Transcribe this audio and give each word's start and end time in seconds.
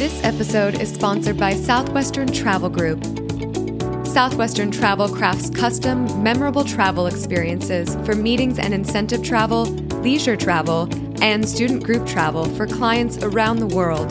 This 0.00 0.24
episode 0.24 0.80
is 0.80 0.90
sponsored 0.90 1.36
by 1.36 1.52
Southwestern 1.52 2.32
Travel 2.32 2.70
Group. 2.70 3.04
Southwestern 4.06 4.70
Travel 4.70 5.10
crafts 5.10 5.50
custom, 5.50 6.22
memorable 6.22 6.64
travel 6.64 7.06
experiences 7.06 7.96
for 8.06 8.14
meetings 8.14 8.58
and 8.58 8.72
incentive 8.72 9.22
travel, 9.22 9.64
leisure 10.00 10.36
travel, 10.36 10.88
and 11.20 11.46
student 11.46 11.84
group 11.84 12.06
travel 12.06 12.46
for 12.56 12.66
clients 12.66 13.18
around 13.18 13.58
the 13.58 13.66
world. 13.66 14.10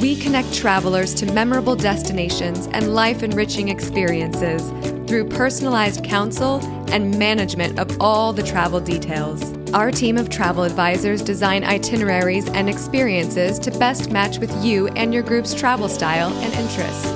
We 0.00 0.16
connect 0.16 0.52
travelers 0.52 1.14
to 1.14 1.32
memorable 1.32 1.76
destinations 1.76 2.66
and 2.72 2.96
life 2.96 3.22
enriching 3.22 3.68
experiences 3.68 4.72
through 5.08 5.28
personalized 5.28 6.02
counsel 6.02 6.58
and 6.90 7.16
management 7.16 7.78
of 7.78 7.85
all 8.00 8.32
the 8.32 8.42
travel 8.42 8.80
details. 8.80 9.52
Our 9.72 9.90
team 9.90 10.16
of 10.16 10.30
travel 10.30 10.64
advisors 10.64 11.22
design 11.22 11.64
itineraries 11.64 12.48
and 12.48 12.68
experiences 12.68 13.58
to 13.60 13.70
best 13.72 14.10
match 14.10 14.38
with 14.38 14.64
you 14.64 14.88
and 14.88 15.12
your 15.12 15.22
group's 15.22 15.54
travel 15.54 15.88
style 15.88 16.32
and 16.32 16.54
interests. 16.54 17.12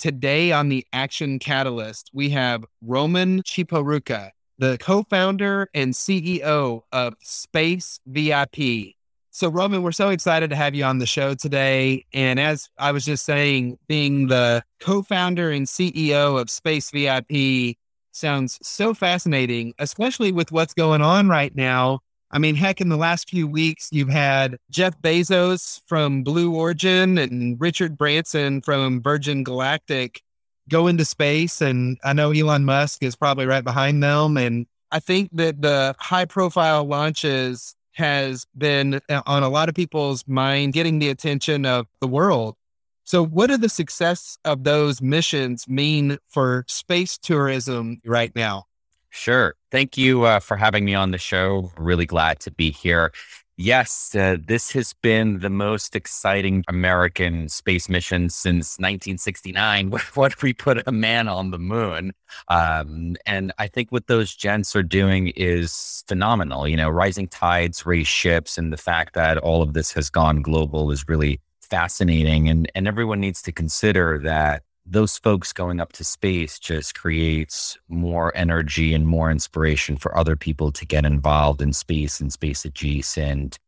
Today 0.00 0.50
on 0.50 0.70
the 0.70 0.86
Action 0.94 1.38
Catalyst, 1.38 2.08
we 2.14 2.30
have 2.30 2.64
Roman 2.80 3.42
Chiporukha, 3.42 4.30
the 4.56 4.78
co 4.80 5.02
founder 5.02 5.68
and 5.74 5.92
CEO 5.92 6.80
of 6.90 7.14
Space 7.20 8.00
VIP. 8.06 8.94
So, 9.30 9.50
Roman, 9.50 9.82
we're 9.82 9.92
so 9.92 10.08
excited 10.08 10.48
to 10.48 10.56
have 10.56 10.74
you 10.74 10.84
on 10.84 11.00
the 11.00 11.06
show 11.06 11.34
today. 11.34 12.06
And 12.14 12.40
as 12.40 12.70
I 12.78 12.92
was 12.92 13.04
just 13.04 13.26
saying, 13.26 13.78
being 13.88 14.28
the 14.28 14.62
co 14.80 15.02
founder 15.02 15.50
and 15.50 15.66
CEO 15.66 16.40
of 16.40 16.48
Space 16.48 16.90
VIP 16.90 17.76
sounds 18.12 18.58
so 18.62 18.94
fascinating, 18.94 19.74
especially 19.78 20.32
with 20.32 20.50
what's 20.50 20.72
going 20.72 21.02
on 21.02 21.28
right 21.28 21.54
now 21.54 22.00
I 22.32 22.38
mean, 22.38 22.54
heck, 22.54 22.80
in 22.80 22.88
the 22.88 22.96
last 22.96 23.28
few 23.28 23.48
weeks, 23.48 23.88
you've 23.90 24.08
had 24.08 24.56
Jeff 24.70 25.00
Bezos 25.02 25.80
from 25.86 26.22
Blue 26.22 26.54
Origin 26.54 27.18
and 27.18 27.60
Richard 27.60 27.98
Branson 27.98 28.60
from 28.62 29.02
Virgin 29.02 29.42
Galactic 29.42 30.22
go 30.68 30.86
into 30.86 31.04
space. 31.04 31.60
And 31.60 31.98
I 32.04 32.12
know 32.12 32.30
Elon 32.30 32.64
Musk 32.64 33.02
is 33.02 33.16
probably 33.16 33.46
right 33.46 33.64
behind 33.64 34.02
them. 34.02 34.36
And 34.36 34.66
I 34.92 35.00
think 35.00 35.30
that 35.32 35.60
the 35.60 35.96
high 35.98 36.24
profile 36.24 36.84
launches 36.84 37.74
has 37.94 38.46
been 38.56 39.00
uh, 39.08 39.22
on 39.26 39.42
a 39.42 39.48
lot 39.48 39.68
of 39.68 39.74
people's 39.74 40.26
mind, 40.28 40.72
getting 40.72 41.00
the 41.00 41.08
attention 41.08 41.66
of 41.66 41.86
the 42.00 42.06
world. 42.06 42.56
So, 43.04 43.24
what 43.24 43.48
do 43.48 43.56
the 43.56 43.68
success 43.68 44.38
of 44.44 44.62
those 44.62 45.02
missions 45.02 45.66
mean 45.66 46.18
for 46.28 46.64
space 46.68 47.18
tourism 47.18 48.00
right 48.04 48.34
now? 48.36 48.66
Sure. 49.10 49.54
Thank 49.70 49.98
you 49.98 50.24
uh, 50.24 50.40
for 50.40 50.56
having 50.56 50.84
me 50.84 50.94
on 50.94 51.10
the 51.10 51.18
show. 51.18 51.70
Really 51.76 52.06
glad 52.06 52.40
to 52.40 52.50
be 52.50 52.70
here. 52.70 53.12
Yes, 53.56 54.14
uh, 54.14 54.38
this 54.42 54.70
has 54.70 54.94
been 55.02 55.40
the 55.40 55.50
most 55.50 55.94
exciting 55.94 56.64
American 56.66 57.50
space 57.50 57.90
mission 57.90 58.30
since 58.30 58.78
1969 58.78 59.90
when 60.14 60.30
we 60.42 60.54
put 60.54 60.86
a 60.86 60.92
man 60.92 61.28
on 61.28 61.50
the 61.50 61.58
moon. 61.58 62.12
Um, 62.48 63.16
and 63.26 63.52
I 63.58 63.66
think 63.66 63.92
what 63.92 64.06
those 64.06 64.34
gents 64.34 64.74
are 64.74 64.82
doing 64.82 65.28
is 65.36 66.04
phenomenal. 66.08 66.66
You 66.66 66.76
know, 66.76 66.88
rising 66.88 67.28
tides 67.28 67.84
raise 67.84 68.08
ships, 68.08 68.56
and 68.56 68.72
the 68.72 68.78
fact 68.78 69.12
that 69.14 69.36
all 69.36 69.60
of 69.60 69.74
this 69.74 69.92
has 69.92 70.08
gone 70.08 70.40
global 70.40 70.90
is 70.90 71.06
really 71.06 71.38
fascinating. 71.60 72.48
And, 72.48 72.70
and 72.74 72.88
everyone 72.88 73.20
needs 73.20 73.42
to 73.42 73.52
consider 73.52 74.18
that 74.24 74.62
those 74.90 75.18
folks 75.18 75.52
going 75.52 75.80
up 75.80 75.92
to 75.92 76.04
space 76.04 76.58
just 76.58 76.98
creates 76.98 77.78
more 77.88 78.36
energy 78.36 78.92
and 78.92 79.06
more 79.06 79.30
inspiration 79.30 79.96
for 79.96 80.16
other 80.18 80.34
people 80.34 80.72
to 80.72 80.84
get 80.84 81.04
involved 81.06 81.62
in 81.62 81.72
space 81.72 82.20
and 82.20 82.32
space 82.32 82.64
adjacent 82.64 83.58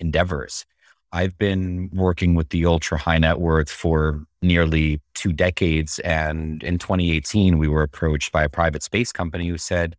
endeavors. 0.00 0.64
I've 1.12 1.36
been 1.36 1.90
working 1.92 2.34
with 2.34 2.48
the 2.48 2.64
ultra 2.64 2.96
high 2.96 3.18
net 3.18 3.38
worth 3.38 3.70
for 3.70 4.24
nearly 4.40 5.02
two 5.14 5.32
decades. 5.32 5.98
And 5.98 6.62
in 6.62 6.78
2018, 6.78 7.58
we 7.58 7.68
were 7.68 7.82
approached 7.82 8.32
by 8.32 8.42
a 8.42 8.48
private 8.48 8.82
space 8.82 9.12
company 9.12 9.48
who 9.48 9.58
said, 9.58 9.94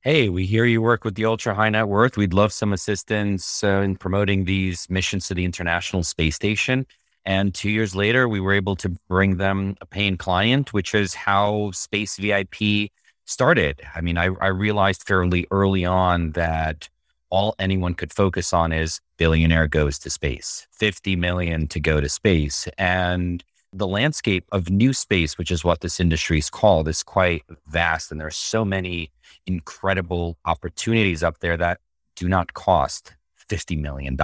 Hey, 0.00 0.28
we 0.28 0.44
hear 0.44 0.64
you 0.64 0.82
work 0.82 1.04
with 1.04 1.14
the 1.14 1.24
ultra 1.24 1.54
high 1.54 1.70
net 1.70 1.86
worth. 1.86 2.16
We'd 2.16 2.34
love 2.34 2.52
some 2.52 2.72
assistance 2.72 3.62
uh, 3.62 3.80
in 3.82 3.96
promoting 3.96 4.44
these 4.44 4.90
missions 4.90 5.28
to 5.28 5.34
the 5.34 5.44
International 5.44 6.02
Space 6.02 6.34
Station. 6.34 6.86
And 7.26 7.52
two 7.52 7.70
years 7.70 7.96
later, 7.96 8.28
we 8.28 8.38
were 8.38 8.52
able 8.52 8.76
to 8.76 8.88
bring 9.08 9.36
them 9.36 9.76
a 9.80 9.86
paying 9.86 10.16
client, 10.16 10.72
which 10.72 10.94
is 10.94 11.12
how 11.12 11.72
Space 11.72 12.16
VIP 12.16 12.90
started. 13.24 13.82
I 13.96 14.00
mean, 14.00 14.16
I, 14.16 14.30
I 14.40 14.46
realized 14.46 15.02
fairly 15.02 15.44
early 15.50 15.84
on 15.84 16.30
that 16.32 16.88
all 17.28 17.56
anyone 17.58 17.94
could 17.94 18.12
focus 18.12 18.52
on 18.52 18.72
is 18.72 19.00
billionaire 19.16 19.66
goes 19.66 19.98
to 19.98 20.10
space, 20.10 20.68
50 20.70 21.16
million 21.16 21.66
to 21.68 21.80
go 21.80 22.00
to 22.00 22.08
space. 22.08 22.68
And 22.78 23.42
the 23.72 23.88
landscape 23.88 24.44
of 24.52 24.70
new 24.70 24.92
space, 24.92 25.36
which 25.36 25.50
is 25.50 25.64
what 25.64 25.80
this 25.80 25.98
industry 25.98 26.38
is 26.38 26.48
called, 26.48 26.86
is 26.86 27.02
quite 27.02 27.42
vast. 27.66 28.12
And 28.12 28.20
there 28.20 28.28
are 28.28 28.30
so 28.30 28.64
many 28.64 29.10
incredible 29.46 30.38
opportunities 30.44 31.24
up 31.24 31.40
there 31.40 31.56
that 31.56 31.80
do 32.14 32.28
not 32.28 32.54
cost 32.54 33.15
$50 33.48 33.80
million 33.80 34.16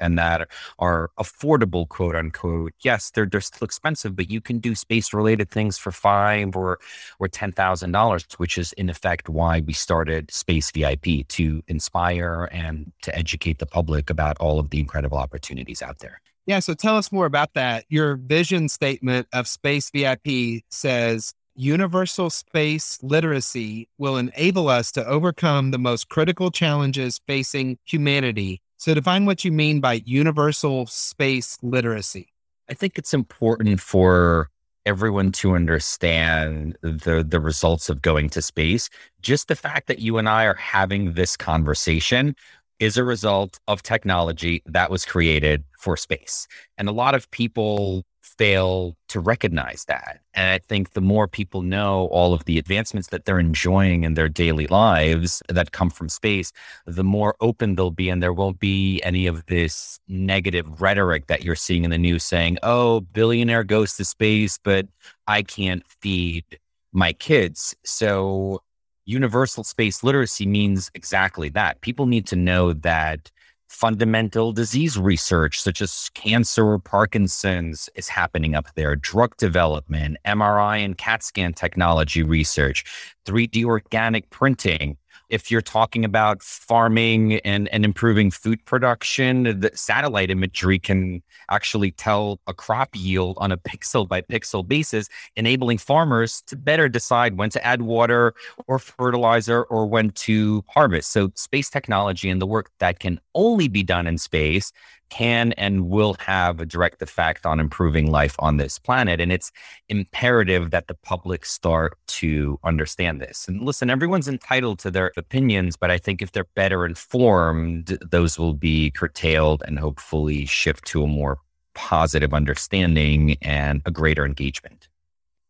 and 0.00 0.18
that 0.18 0.48
are 0.78 1.10
affordable, 1.18 1.88
quote 1.88 2.16
unquote. 2.16 2.72
Yes, 2.80 3.10
they're, 3.10 3.26
they're 3.26 3.40
still 3.40 3.64
expensive, 3.64 4.16
but 4.16 4.30
you 4.30 4.40
can 4.40 4.58
do 4.58 4.74
space 4.74 5.12
related 5.12 5.50
things 5.50 5.78
for 5.78 5.92
five 5.92 6.56
or, 6.56 6.78
or 7.18 7.28
$10,000, 7.28 8.32
which 8.34 8.58
is 8.58 8.72
in 8.74 8.88
effect 8.88 9.28
why 9.28 9.60
we 9.60 9.72
started 9.72 10.30
Space 10.30 10.70
VIP 10.70 11.26
to 11.28 11.62
inspire 11.68 12.48
and 12.52 12.92
to 13.02 13.16
educate 13.16 13.58
the 13.58 13.66
public 13.66 14.10
about 14.10 14.36
all 14.38 14.58
of 14.58 14.70
the 14.70 14.80
incredible 14.80 15.18
opportunities 15.18 15.82
out 15.82 15.98
there. 15.98 16.20
Yeah. 16.46 16.60
So 16.60 16.72
tell 16.72 16.96
us 16.96 17.12
more 17.12 17.26
about 17.26 17.52
that. 17.54 17.84
Your 17.90 18.16
vision 18.16 18.70
statement 18.70 19.28
of 19.34 19.46
Space 19.46 19.90
VIP 19.90 20.62
says, 20.70 21.34
Universal 21.60 22.30
space 22.30 23.00
literacy 23.02 23.88
will 23.98 24.16
enable 24.16 24.68
us 24.68 24.92
to 24.92 25.04
overcome 25.04 25.72
the 25.72 25.78
most 25.78 26.08
critical 26.08 26.52
challenges 26.52 27.20
facing 27.26 27.78
humanity 27.84 28.62
so, 28.78 28.94
define 28.94 29.26
what 29.26 29.44
you 29.44 29.50
mean 29.50 29.80
by 29.80 30.02
universal 30.06 30.86
space 30.86 31.58
literacy. 31.62 32.28
I 32.70 32.74
think 32.74 32.96
it's 32.96 33.12
important 33.12 33.80
for 33.80 34.50
everyone 34.86 35.32
to 35.32 35.54
understand 35.54 36.78
the 36.80 37.26
the 37.28 37.40
results 37.40 37.88
of 37.88 38.00
going 38.00 38.30
to 38.30 38.40
space. 38.40 38.88
Just 39.20 39.48
the 39.48 39.56
fact 39.56 39.88
that 39.88 39.98
you 39.98 40.16
and 40.16 40.28
I 40.28 40.44
are 40.44 40.54
having 40.54 41.14
this 41.14 41.36
conversation 41.36 42.36
is 42.78 42.96
a 42.96 43.02
result 43.02 43.58
of 43.66 43.82
technology 43.82 44.62
that 44.66 44.92
was 44.92 45.04
created 45.04 45.64
for 45.76 45.96
space. 45.96 46.46
And 46.78 46.88
a 46.88 46.92
lot 46.92 47.16
of 47.16 47.28
people 47.32 48.04
fail 48.36 48.96
to 49.08 49.20
recognize 49.20 49.84
that. 49.86 50.20
And 50.34 50.50
I 50.50 50.58
think 50.58 50.92
the 50.92 51.00
more 51.00 51.26
people 51.26 51.62
know 51.62 52.06
all 52.06 52.34
of 52.34 52.44
the 52.44 52.58
advancements 52.58 53.08
that 53.08 53.24
they're 53.24 53.38
enjoying 53.38 54.04
in 54.04 54.14
their 54.14 54.28
daily 54.28 54.66
lives 54.66 55.42
that 55.48 55.72
come 55.72 55.90
from 55.90 56.08
space, 56.08 56.52
the 56.86 57.04
more 57.04 57.34
open 57.40 57.74
they'll 57.74 57.90
be. 57.90 58.08
And 58.08 58.22
there 58.22 58.32
won't 58.32 58.60
be 58.60 59.00
any 59.02 59.26
of 59.26 59.46
this 59.46 59.98
negative 60.08 60.80
rhetoric 60.80 61.26
that 61.28 61.42
you're 61.42 61.54
seeing 61.56 61.84
in 61.84 61.90
the 61.90 61.98
news 61.98 62.24
saying, 62.24 62.58
oh, 62.62 63.00
billionaire 63.00 63.64
goes 63.64 63.96
to 63.96 64.04
space, 64.04 64.58
but 64.62 64.86
I 65.26 65.42
can't 65.42 65.84
feed 65.86 66.44
my 66.92 67.12
kids. 67.12 67.74
So 67.84 68.62
universal 69.04 69.64
space 69.64 70.04
literacy 70.04 70.46
means 70.46 70.90
exactly 70.94 71.48
that. 71.48 71.80
People 71.80 72.06
need 72.06 72.26
to 72.26 72.36
know 72.36 72.74
that 72.74 73.30
fundamental 73.68 74.52
disease 74.52 74.98
research, 74.98 75.60
such 75.60 75.80
as 75.80 76.10
cancer 76.14 76.66
or 76.66 76.78
Parkinson's, 76.78 77.88
is 77.94 78.08
happening 78.08 78.54
up 78.54 78.66
there. 78.74 78.96
Drug 78.96 79.36
development, 79.36 80.16
MRI 80.26 80.84
and 80.84 80.96
CAT 80.96 81.22
scan 81.22 81.52
technology 81.52 82.22
research, 82.22 82.84
3D 83.26 83.64
organic 83.64 84.28
printing. 84.30 84.96
If 85.28 85.50
you're 85.50 85.60
talking 85.60 86.04
about 86.04 86.42
farming 86.42 87.34
and, 87.40 87.68
and 87.68 87.84
improving 87.84 88.30
food 88.30 88.64
production, 88.64 89.60
the 89.60 89.70
satellite 89.74 90.30
imagery 90.30 90.78
can 90.78 91.22
actually 91.50 91.90
tell 91.90 92.40
a 92.46 92.54
crop 92.54 92.90
yield 92.94 93.36
on 93.38 93.52
a 93.52 93.58
pixel 93.58 94.08
by 94.08 94.22
pixel 94.22 94.66
basis, 94.66 95.08
enabling 95.36 95.78
farmers 95.78 96.42
to 96.46 96.56
better 96.56 96.88
decide 96.88 97.36
when 97.36 97.50
to 97.50 97.64
add 97.64 97.82
water 97.82 98.34
or 98.66 98.78
fertilizer 98.78 99.64
or 99.64 99.86
when 99.86 100.10
to 100.10 100.64
harvest. 100.68 101.10
So, 101.10 101.30
space 101.34 101.68
technology 101.68 102.30
and 102.30 102.40
the 102.40 102.46
work 102.46 102.70
that 102.78 102.98
can 102.98 103.20
only 103.34 103.68
be 103.68 103.82
done 103.82 104.06
in 104.06 104.16
space 104.16 104.72
can 105.10 105.52
and 105.52 105.88
will 105.88 106.14
have 106.20 106.60
a 106.60 106.66
direct 106.66 107.02
effect 107.02 107.46
on 107.46 107.60
improving 107.60 108.10
life 108.10 108.36
on 108.38 108.56
this 108.56 108.78
planet. 108.78 109.20
And 109.20 109.32
it's 109.32 109.52
imperative 109.88 110.70
that 110.70 110.88
the 110.88 110.94
public 110.94 111.44
start 111.44 111.96
to 112.08 112.58
understand 112.64 113.20
this. 113.20 113.48
And 113.48 113.62
listen, 113.62 113.90
everyone's 113.90 114.28
entitled 114.28 114.78
to 114.80 114.90
their 114.90 115.12
opinions, 115.16 115.76
but 115.76 115.90
I 115.90 115.98
think 115.98 116.22
if 116.22 116.32
they're 116.32 116.48
better 116.54 116.84
informed, 116.86 117.98
those 118.10 118.38
will 118.38 118.54
be 118.54 118.90
curtailed 118.90 119.62
and 119.66 119.78
hopefully 119.78 120.46
shift 120.46 120.84
to 120.86 121.02
a 121.02 121.06
more 121.06 121.38
positive 121.74 122.34
understanding 122.34 123.36
and 123.42 123.82
a 123.86 123.90
greater 123.90 124.24
engagement. 124.24 124.88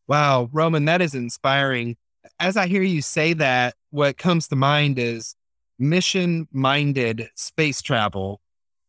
Wow, 0.06 0.49
Roman, 0.52 0.84
that 0.87 1.02
is 1.02 1.14
inspiring. 1.14 1.96
As 2.40 2.56
I 2.56 2.66
hear 2.66 2.82
you 2.82 3.02
say 3.02 3.32
that, 3.34 3.75
what 3.90 4.19
comes 4.19 4.49
to 4.49 4.56
mind 4.56 4.99
is 4.99 5.34
mission 5.78 6.49
minded 6.52 7.31
space 7.34 7.81
travel 7.81 8.40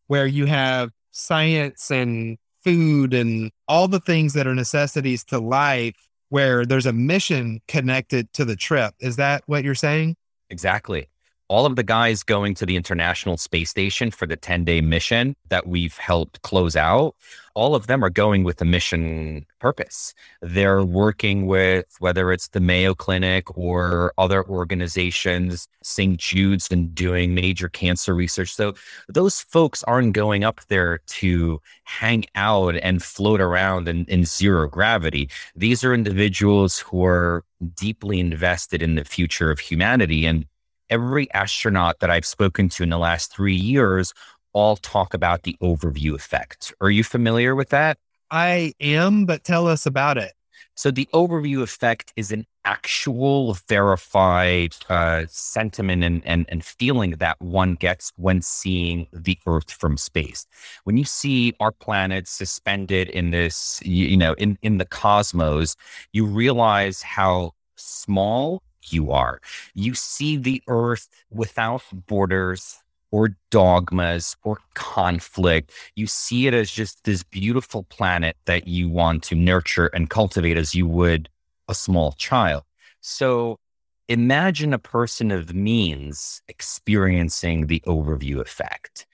where 0.10 0.28
you 0.28 0.46
have 0.46 0.92
science 1.12 1.90
and 1.90 2.38
food 2.64 3.14
and 3.14 3.52
all 3.68 3.88
the 3.88 4.00
things 4.00 4.34
that 4.34 4.46
are 4.46 4.54
necessities 4.54 5.24
to 5.24 5.40
life 5.40 5.96
where 6.28 6.66
there's 6.66 6.86
a 6.86 6.94
mission 6.94 7.62
connected 7.68 8.32
to 8.34 8.44
the 8.44 8.56
trip. 8.56 8.94
Is 9.00 9.16
that 9.16 9.44
what 9.46 9.64
you're 9.64 9.74
saying? 9.74 10.16
Exactly 10.50 11.08
all 11.50 11.66
of 11.66 11.76
the 11.76 11.84
guys 11.84 12.22
going 12.22 12.54
to 12.54 12.66
the 12.66 12.76
International 12.76 13.36
Space 13.36 13.72
Station 13.72 14.12
for 14.12 14.28
the 14.28 14.38
10 14.38 14.64
day 14.64 14.82
mission 14.82 15.36
that 15.50 15.66
we've 15.66 15.98
helped 15.98 16.44
close 16.44 16.76
out, 16.76 17.16
all 17.56 17.74
of 17.74 17.88
them 17.88 18.06
are 18.06 18.12
going 18.12 18.44
with 18.44 18.62
a 18.62 18.66
mission 18.66 19.46
purpose. 19.60 20.14
They're 20.44 20.84
working 20.84 21.48
with 21.48 21.88
whether 21.98 22.32
it's 22.32 22.50
the 22.50 22.60
Mayo 22.60 22.94
Clinic 22.94 23.58
or 23.58 24.14
other 24.20 24.48
organizations, 24.48 25.68
St. 25.82 26.20
Jude's, 26.20 26.68
and 26.72 26.94
doing 26.94 27.34
major 27.34 27.68
cancer 27.68 28.14
research. 28.14 28.54
So 28.54 28.76
those 29.08 29.42
folks 29.42 29.84
aren't 29.84 30.14
going 30.14 30.44
up 30.44 30.62
there 30.70 31.00
to 31.08 31.60
hang 31.84 32.26
out 32.36 32.76
and 32.76 33.02
float 33.02 33.42
around 33.42 33.88
in, 33.88 34.06
in 34.06 34.24
zero 34.24 34.68
gravity. 34.68 35.30
These 35.56 35.84
are 35.84 35.96
individuals 35.96 36.78
who 36.78 37.04
are 37.04 37.44
deeply 37.76 38.20
invested 38.20 38.84
in 38.84 38.96
the 38.96 39.04
future 39.04 39.50
of 39.50 39.60
humanity. 39.60 40.28
And 40.28 40.46
every 40.90 41.32
astronaut 41.34 42.00
that 42.00 42.10
I've 42.10 42.26
spoken 42.26 42.70
to 42.70 42.84
in 42.84 42.90
the 42.90 42.98
last 42.98 43.34
three 43.34 43.56
years 43.56 44.14
all 44.54 44.76
talk 44.78 45.14
about 45.14 45.44
the 45.44 45.56
overview 45.62 46.16
effect. 46.16 46.74
Are 46.82 46.90
you 46.90 47.04
familiar 47.04 47.56
with 47.56 47.70
that? 47.70 47.98
I 48.32 48.74
am, 48.80 49.26
but 49.26 49.44
tell 49.44 49.68
us 49.68 49.86
about 49.86 50.18
it. 50.18 50.34
So, 50.76 50.92
the 50.92 51.10
overview 51.14 51.62
effect 51.62 52.14
is 52.16 52.32
an 52.32 52.46
actual 52.64 53.58
verified 53.68 54.76
uh, 54.88 55.26
sentiment 55.28 56.04
and, 56.04 56.22
and, 56.26 56.46
and 56.48 56.64
feeling 56.64 57.12
that 57.12 57.36
one 57.42 57.76
gets 57.76 58.14
when 58.16 58.42
seeing 58.42 59.08
the 59.12 59.38
Earth 59.46 59.72
from 59.72 59.98
space. 59.98 60.46
When 60.84 60.96
you 60.96 61.04
see 61.04 61.54
our 61.60 61.72
planet 61.72 62.28
suspended 62.28 63.10
in 63.10 63.32
this, 63.32 63.82
you 63.84 64.16
know, 64.16 64.34
in, 64.34 64.58
in 64.62 64.78
the 64.78 64.86
cosmos, 64.86 65.76
you 66.14 66.26
realize 66.26 67.02
how 67.02 67.52
small 67.76 68.62
you 68.88 69.12
are. 69.12 69.42
You 69.74 69.94
see 69.94 70.38
the 70.38 70.62
earth 70.68 71.08
without 71.30 71.84
borders 72.08 72.80
or 73.12 73.36
dogmas 73.50 74.36
or 74.44 74.60
conflict. 74.74 75.72
You 75.96 76.08
see 76.08 76.48
it 76.48 76.54
as 76.54 76.70
just 76.72 77.04
this 77.04 77.24
beautiful 77.24 77.84
planet 77.84 78.38
that 78.46 78.68
you 78.68 78.90
want 78.90 79.24
to 79.24 79.36
nurture 79.36 79.88
and 79.88 80.10
cultivate 80.10 80.58
as 80.58 80.76
you 80.76 80.88
would 80.88 81.30
a 81.68 81.76
small 81.76 82.14
child. 82.14 82.64
So 83.02 83.60
imagine 84.08 84.74
a 84.74 84.80
person 84.80 85.32
of 85.32 85.54
means 85.54 86.42
experiencing 86.48 87.68
the 87.68 87.82
overview 87.86 88.40
effect. 88.40 89.06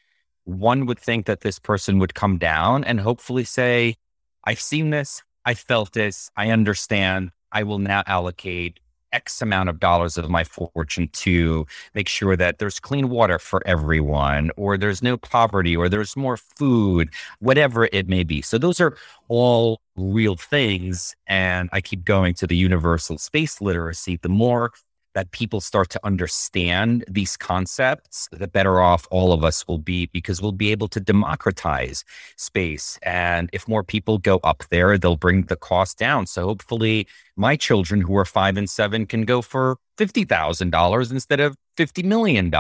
One 0.46 0.86
would 0.86 1.00
think 1.00 1.26
that 1.26 1.42
this 1.42 1.60
person 1.60 2.00
would 2.00 2.14
come 2.14 2.38
down 2.38 2.84
and 2.84 3.00
hopefully 3.00 3.44
say, 3.44 3.96
I've 4.44 4.62
seen 4.62 4.92
this, 4.92 5.24
I 5.44 5.54
felt 5.54 5.94
this, 5.94 6.30
I 6.36 6.52
understand. 6.52 7.32
I 7.52 7.64
will 7.64 7.80
now 7.80 8.04
allocate 8.06 8.80
X 9.16 9.42
amount 9.42 9.70
of 9.70 9.80
dollars 9.80 10.18
of 10.18 10.30
my 10.30 10.44
fortune 10.44 11.08
to 11.14 11.66
make 11.94 12.10
sure 12.10 12.36
that 12.36 12.60
there's 12.60 12.80
clean 12.80 13.10
water 13.10 13.40
for 13.40 13.66
everyone, 13.66 14.52
or 14.58 14.78
there's 14.78 15.02
no 15.02 15.18
poverty, 15.18 15.76
or 15.76 15.88
there's 15.90 16.16
more 16.16 16.38
food, 16.38 17.10
whatever 17.40 17.86
it 17.92 18.08
may 18.10 18.24
be. 18.24 18.42
So, 18.42 18.58
those 18.58 18.80
are 18.82 18.98
all 19.30 19.80
real 19.96 20.36
things. 20.36 21.16
And 21.28 21.70
I 21.72 21.80
keep 21.82 22.04
going 22.04 22.34
to 22.36 22.48
the 22.48 22.58
universal 22.58 23.18
space 23.18 23.62
literacy. 23.62 24.20
The 24.22 24.30
more 24.30 24.72
that 25.16 25.32
people 25.32 25.62
start 25.62 25.90
to 25.90 26.00
understand 26.04 27.04
these 27.10 27.36
concepts, 27.36 28.30
the 28.32 28.48
better 28.48 28.80
off 28.80 29.08
all 29.10 29.34
of 29.34 29.44
us 29.44 29.68
will 29.68 29.80
be 29.80 30.06
because 30.08 30.42
we'll 30.42 30.52
be 30.52 30.72
able 30.72 30.90
to 30.90 31.00
democratize 31.00 32.04
space. 32.36 33.00
And 33.02 33.50
if 33.54 33.68
more 33.68 33.84
people 33.84 34.20
go 34.20 34.40
up 34.44 34.64
there, 34.70 34.98
they'll 34.98 35.16
bring 35.16 35.44
the 35.44 35.56
cost 35.56 35.98
down. 35.98 36.28
So 36.28 36.44
hopefully, 36.44 37.08
my 37.36 37.56
children 37.56 38.02
who 38.02 38.16
are 38.18 38.26
five 38.26 38.58
and 38.58 38.70
seven 38.70 39.06
can 39.08 39.24
go 39.24 39.42
for 39.42 39.78
$50,000 39.98 41.12
instead 41.12 41.40
of 41.40 41.56
$50 41.78 42.04
million. 42.04 42.52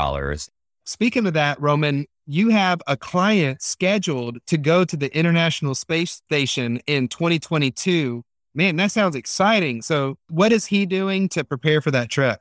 Speaking 0.85 1.27
of 1.27 1.33
that, 1.33 1.59
Roman, 1.61 2.05
you 2.25 2.49
have 2.49 2.81
a 2.87 2.95
client 2.95 3.61
scheduled 3.61 4.37
to 4.47 4.57
go 4.57 4.85
to 4.85 4.95
the 4.95 5.15
International 5.15 5.75
Space 5.75 6.11
Station 6.11 6.79
in 6.87 7.07
2022. 7.07 8.23
Man, 8.53 8.77
that 8.77 8.91
sounds 8.91 9.15
exciting. 9.15 9.81
So, 9.81 10.17
what 10.29 10.53
is 10.53 10.65
he 10.65 10.85
doing 10.85 11.27
to 11.29 11.43
prepare 11.43 11.81
for 11.81 11.91
that 11.91 12.09
trip? 12.09 12.39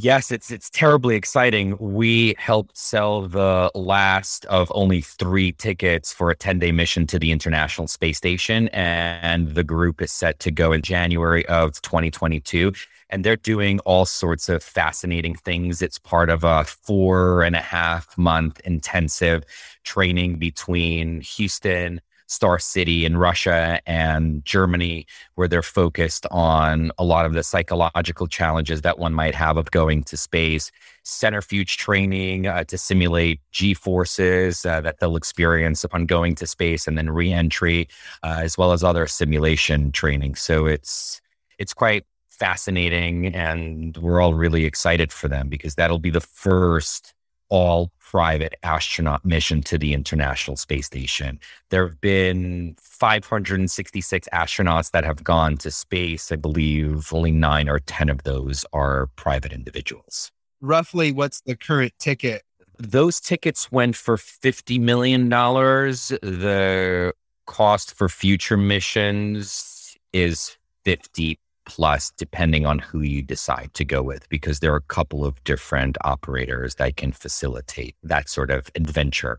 Yes, 0.00 0.30
it's 0.30 0.52
it's 0.52 0.70
terribly 0.70 1.16
exciting. 1.16 1.76
We 1.80 2.36
helped 2.38 2.78
sell 2.78 3.22
the 3.22 3.68
last 3.74 4.44
of 4.44 4.70
only 4.72 5.00
three 5.00 5.50
tickets 5.50 6.12
for 6.12 6.30
a 6.30 6.36
10-day 6.36 6.70
mission 6.70 7.04
to 7.08 7.18
the 7.18 7.32
International 7.32 7.88
Space 7.88 8.16
Station. 8.16 8.68
And 8.68 9.56
the 9.56 9.64
group 9.64 10.00
is 10.00 10.12
set 10.12 10.38
to 10.40 10.52
go 10.52 10.70
in 10.70 10.82
January 10.82 11.44
of 11.46 11.80
2022. 11.82 12.72
And 13.10 13.24
they're 13.24 13.34
doing 13.34 13.80
all 13.80 14.06
sorts 14.06 14.48
of 14.48 14.62
fascinating 14.62 15.34
things. 15.34 15.82
It's 15.82 15.98
part 15.98 16.30
of 16.30 16.44
a 16.44 16.62
four 16.62 17.42
and 17.42 17.56
a 17.56 17.60
half 17.60 18.16
month 18.16 18.60
intensive 18.60 19.42
training 19.82 20.38
between 20.38 21.22
Houston, 21.22 22.00
Star 22.28 22.58
City 22.58 23.04
in 23.04 23.16
Russia 23.16 23.80
and 23.86 24.44
Germany, 24.44 25.06
where 25.34 25.48
they're 25.48 25.62
focused 25.62 26.26
on 26.30 26.92
a 26.98 27.04
lot 27.04 27.26
of 27.26 27.32
the 27.32 27.42
psychological 27.42 28.26
challenges 28.26 28.82
that 28.82 28.98
one 28.98 29.14
might 29.14 29.34
have 29.34 29.56
of 29.56 29.70
going 29.70 30.04
to 30.04 30.16
space, 30.16 30.70
centrifuge 31.02 31.78
training 31.78 32.46
uh, 32.46 32.64
to 32.64 32.76
simulate 32.78 33.40
G 33.50 33.74
forces 33.74 34.64
uh, 34.66 34.80
that 34.82 35.00
they'll 35.00 35.16
experience 35.16 35.84
upon 35.84 36.06
going 36.06 36.34
to 36.36 36.46
space, 36.46 36.86
and 36.86 36.96
then 36.98 37.10
reentry, 37.10 37.88
uh, 38.22 38.40
as 38.40 38.58
well 38.58 38.72
as 38.72 38.84
other 38.84 39.06
simulation 39.06 39.90
training. 39.90 40.34
So 40.34 40.66
it's 40.66 41.20
it's 41.58 41.74
quite 41.74 42.04
fascinating, 42.28 43.34
and 43.34 43.96
we're 43.96 44.20
all 44.20 44.34
really 44.34 44.64
excited 44.64 45.12
for 45.12 45.28
them 45.28 45.48
because 45.48 45.74
that'll 45.76 45.98
be 45.98 46.10
the 46.10 46.20
first 46.20 47.14
all 47.48 47.90
private 47.98 48.54
astronaut 48.62 49.24
mission 49.24 49.62
to 49.62 49.78
the 49.78 49.92
International 49.92 50.56
Space 50.56 50.86
Station. 50.86 51.38
There 51.70 51.86
have 51.86 52.00
been 52.00 52.76
566 52.80 54.28
astronauts 54.32 54.90
that 54.92 55.04
have 55.04 55.22
gone 55.22 55.56
to 55.58 55.70
space. 55.70 56.32
I 56.32 56.36
believe 56.36 57.12
only 57.12 57.30
nine 57.30 57.68
or 57.68 57.80
10 57.80 58.08
of 58.08 58.22
those 58.22 58.64
are 58.72 59.08
private 59.16 59.52
individuals. 59.52 60.32
Roughly, 60.60 61.12
what's 61.12 61.40
the 61.42 61.56
current 61.56 61.92
ticket? 61.98 62.42
Those 62.78 63.20
tickets 63.20 63.70
went 63.70 63.96
for 63.96 64.16
$50 64.16 64.80
million. 64.80 65.28
The 65.28 67.12
cost 67.46 67.94
for 67.94 68.08
future 68.08 68.56
missions 68.56 69.96
is 70.12 70.56
50 70.84 71.38
plus, 71.68 72.10
depending 72.16 72.66
on 72.66 72.80
who 72.80 73.02
you 73.02 73.22
decide 73.22 73.72
to 73.74 73.84
go 73.84 74.02
with, 74.02 74.28
because 74.28 74.58
there 74.58 74.72
are 74.72 74.78
a 74.78 74.82
couple 74.82 75.24
of 75.24 75.42
different 75.44 75.96
operators 76.02 76.74
that 76.76 76.96
can 76.96 77.12
facilitate 77.12 77.94
that 78.02 78.28
sort 78.28 78.50
of 78.50 78.68
adventure. 78.74 79.38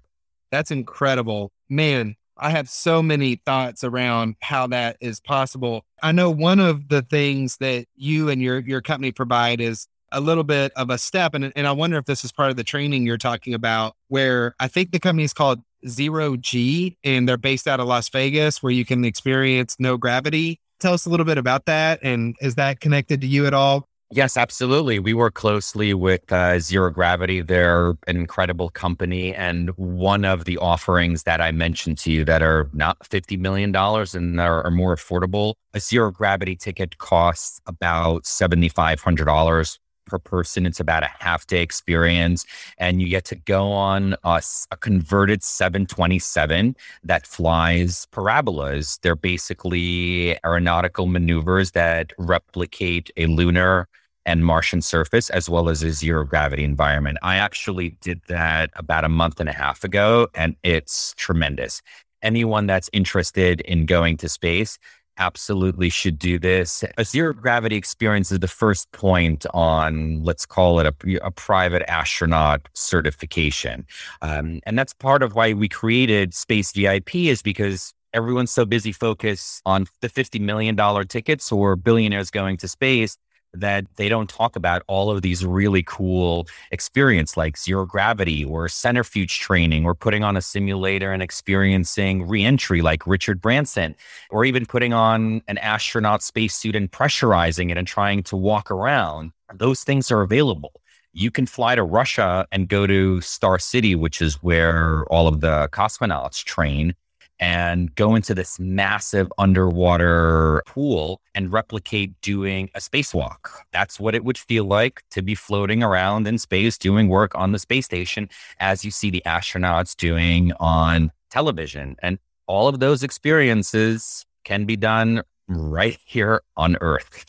That's 0.52 0.72
incredible. 0.72 1.52
Man, 1.68 2.16
I 2.38 2.52
have 2.52 2.70
so 2.70 3.04
many 3.04 3.42
thoughts 3.46 3.84
around 3.84 4.36
how 4.42 4.68
that 4.68 4.98
is 5.02 5.20
possible. 5.20 5.84
I 6.02 6.12
know 6.14 6.30
one 6.30 6.60
of 6.60 6.88
the 6.88 7.02
things 7.02 7.58
that 7.58 7.86
you 7.96 8.30
and 8.30 8.42
your 8.42 8.60
your 8.60 8.82
company 8.82 9.12
provide 9.12 9.60
is 9.60 9.88
a 10.12 10.22
little 10.22 10.44
bit 10.44 10.72
of 10.76 10.90
a 10.90 10.98
step 10.98 11.36
and, 11.36 11.52
and 11.56 11.68
I 11.68 11.72
wonder 11.72 11.98
if 11.98 12.06
this 12.06 12.24
is 12.24 12.32
part 12.32 12.50
of 12.50 12.56
the 12.56 12.64
training 12.64 13.06
you're 13.06 13.20
talking 13.20 13.54
about 13.54 13.96
where 14.08 14.56
I 14.60 14.68
think 14.68 14.92
the 14.92 15.00
company 15.00 15.24
is 15.24 15.34
called 15.34 15.60
Zero 15.88 16.36
G 16.36 16.98
and 17.04 17.30
they're 17.30 17.38
based 17.38 17.68
out 17.68 17.80
of 17.80 17.86
Las 17.86 18.10
Vegas 18.10 18.64
where 18.64 18.72
you 18.72 18.86
can 18.86 19.06
experience 19.06 19.76
no 19.78 19.98
gravity 19.98 20.60
Tell 20.80 20.94
us 20.94 21.06
a 21.06 21.10
little 21.10 21.26
bit 21.26 21.38
about 21.38 21.66
that. 21.66 22.00
And 22.02 22.36
is 22.42 22.56
that 22.56 22.80
connected 22.80 23.22
to 23.22 23.28
you 23.28 23.46
at 23.46 23.54
all? 23.54 23.86
Yes, 24.12 24.38
absolutely. 24.38 24.98
We 24.98 25.14
work 25.14 25.36
closely 25.36 25.94
with 25.94 26.32
uh, 26.32 26.60
Zero 26.60 26.90
Gravity. 26.90 27.42
They're 27.42 27.90
an 28.08 28.16
incredible 28.16 28.72
company. 28.72 29.36
And 29.36 29.70
one 29.78 30.26
of 30.26 30.46
the 30.46 30.58
offerings 30.58 31.24
that 31.24 31.42
I 31.42 31.52
mentioned 31.52 32.00
to 32.00 32.12
you 32.12 32.26
that 32.26 32.42
are 32.42 32.72
not 32.74 32.98
$50 33.02 33.38
million 33.38 33.76
and 33.76 34.42
are, 34.42 34.64
are 34.64 34.72
more 34.72 34.96
affordable, 34.96 35.54
a 35.76 35.80
Zero 35.80 36.10
Gravity 36.10 36.56
ticket 36.56 36.98
costs 36.98 37.62
about 37.68 38.24
$7,500 38.24 39.78
per 40.10 40.20
person. 40.20 40.66
It's 40.66 40.80
about 40.80 41.04
a 41.04 41.12
half 41.20 41.48
day 41.48 41.62
experience, 41.62 42.46
and 42.78 43.02
you 43.02 43.10
get 43.10 43.26
to 43.26 43.36
go 43.36 43.72
on 43.72 44.16
a, 44.24 44.42
a, 44.72 44.78
converted 44.78 45.44
727 45.44 46.76
that 47.04 47.26
flies 47.26 48.08
parabolas. 48.12 49.00
They're 49.02 49.16
basically 49.16 50.38
aeronautical 50.46 51.06
maneuvers 51.06 51.72
that 51.72 52.14
replicate 52.18 53.12
a 53.18 53.28
lunar 53.28 53.88
and 54.26 54.46
Martian 54.46 54.82
surface, 54.82 55.30
as 55.30 55.50
well 55.50 55.70
as 55.70 55.82
a 55.82 55.92
zero 55.92 56.24
gravity 56.24 56.64
environment. 56.64 57.18
I 57.24 57.38
actually 57.38 57.98
did 58.02 58.22
that 58.28 58.70
about 58.76 59.06
a 59.06 59.10
month 59.10 59.40
and 59.40 59.50
a 59.50 59.54
half 59.54 59.84
ago, 59.84 60.28
and 60.36 60.56
it's 60.64 61.14
tremendous. 61.18 61.82
Anyone 62.22 62.68
that's 62.68 62.90
interested 62.92 63.62
in 63.62 63.86
going 63.86 64.18
to 64.18 64.30
space 64.30 64.78
absolutely 65.20 65.90
should 65.90 66.18
do 66.18 66.40
this. 66.40 66.84
A 66.98 67.04
zero 67.04 67.34
gravity 67.34 67.76
experience 67.76 68.32
is 68.32 68.40
the 68.40 68.48
first 68.48 68.92
point 68.92 69.46
on, 69.54 70.24
let's 70.24 70.46
call 70.46 70.80
it 70.80 70.88
a, 70.88 71.26
a 71.26 71.32
private 71.32 71.84
astronaut 71.90 72.68
certification. 72.74 73.86
Um, 74.22 74.62
and 74.66 74.80
that's 74.80 74.94
part 74.94 75.22
of 75.22 75.36
why 75.36 75.54
we 75.54 75.70
created 75.70 76.34
Space 76.34 76.72
VIP, 76.72 77.16
is 77.16 77.42
because 77.42 77.94
everyone's 78.14 78.52
so 78.52 78.66
busy 78.66 78.92
focused 78.92 79.62
on 79.66 79.86
the 80.02 80.10
$50 80.10 80.42
million 80.42 80.76
tickets 81.08 81.52
or 81.52 81.76
billionaires 81.76 82.32
going 82.32 82.58
to 82.58 82.68
space 82.68 83.18
that 83.54 83.86
they 83.96 84.10
don't 84.10 84.30
talk 84.30 84.56
about 84.56 84.84
all 84.88 85.10
of 85.10 85.22
these 85.22 85.46
really 85.46 85.84
cool 85.84 86.48
experience 86.72 87.36
like 87.36 87.58
zero 87.58 87.86
gravity 87.86 88.44
or 88.46 88.68
centrifuge 88.68 89.40
training 89.40 89.86
or 89.86 89.96
putting 89.96 90.24
on 90.24 90.38
a 90.38 90.42
simulator 90.42 91.12
and 91.12 91.24
experiencing 91.24 92.28
reentry 92.28 92.82
like 92.82 93.06
Richard 93.08 93.42
Branson 93.42 93.96
or 94.30 94.46
even 94.46 94.66
putting 94.66 94.94
on 94.94 95.42
an 95.48 95.58
astronaut 95.58 96.22
spacesuit 96.22 96.76
and 96.76 96.92
pressurizing 96.92 97.72
it 97.72 97.78
and 97.78 97.88
trying 97.88 98.24
to 98.24 98.36
walk 98.36 98.70
around. 98.70 99.32
Those 99.54 99.84
things 99.84 100.12
are 100.12 100.22
available. 100.22 100.74
You 101.12 101.32
can 101.32 101.48
fly 101.48 101.74
to 101.76 101.84
Russia 101.84 102.48
and 102.52 102.68
go 102.68 102.86
to 102.86 103.20
Star 103.22 103.58
City, 103.58 103.96
which 103.96 104.22
is 104.22 104.36
where 104.44 105.06
all 105.06 105.28
of 105.28 105.42
the 105.42 105.68
cosmonauts 105.72 106.44
train 106.44 106.94
and 107.40 107.94
go 107.96 108.16
into 108.16 108.34
this 108.34 108.60
massive 108.60 109.32
underwater 109.38 110.62
pool 110.66 111.22
and 111.34 111.52
replicate 111.52 112.20
doing 112.22 112.70
a 112.76 112.80
spacewalk. 112.80 113.50
That's 113.72 114.00
what 114.00 114.16
it 114.16 114.24
would 114.24 114.38
feel 114.38 114.66
like 114.66 115.04
to 115.12 115.22
be 115.22 115.36
floating 115.36 115.82
around 115.82 116.28
in 116.28 116.38
space 116.38 116.78
doing 116.78 117.08
work 117.08 117.34
on 117.36 117.52
the 117.52 117.60
space 117.60 117.86
station 117.86 118.30
as 118.60 118.84
you 118.84 118.92
see 118.92 119.10
the 119.10 119.24
astronauts 119.26 119.96
doing 119.96 120.52
on 120.60 121.12
television. 121.30 121.96
And 122.02 122.20
all 122.48 122.68
of 122.68 122.80
those 122.80 123.04
experiences 123.04 124.26
can 124.44 124.66
be 124.66 124.76
done 124.76 125.24
right 125.48 125.98
here 126.06 126.42
on 126.58 126.78
Earth. 126.82 127.26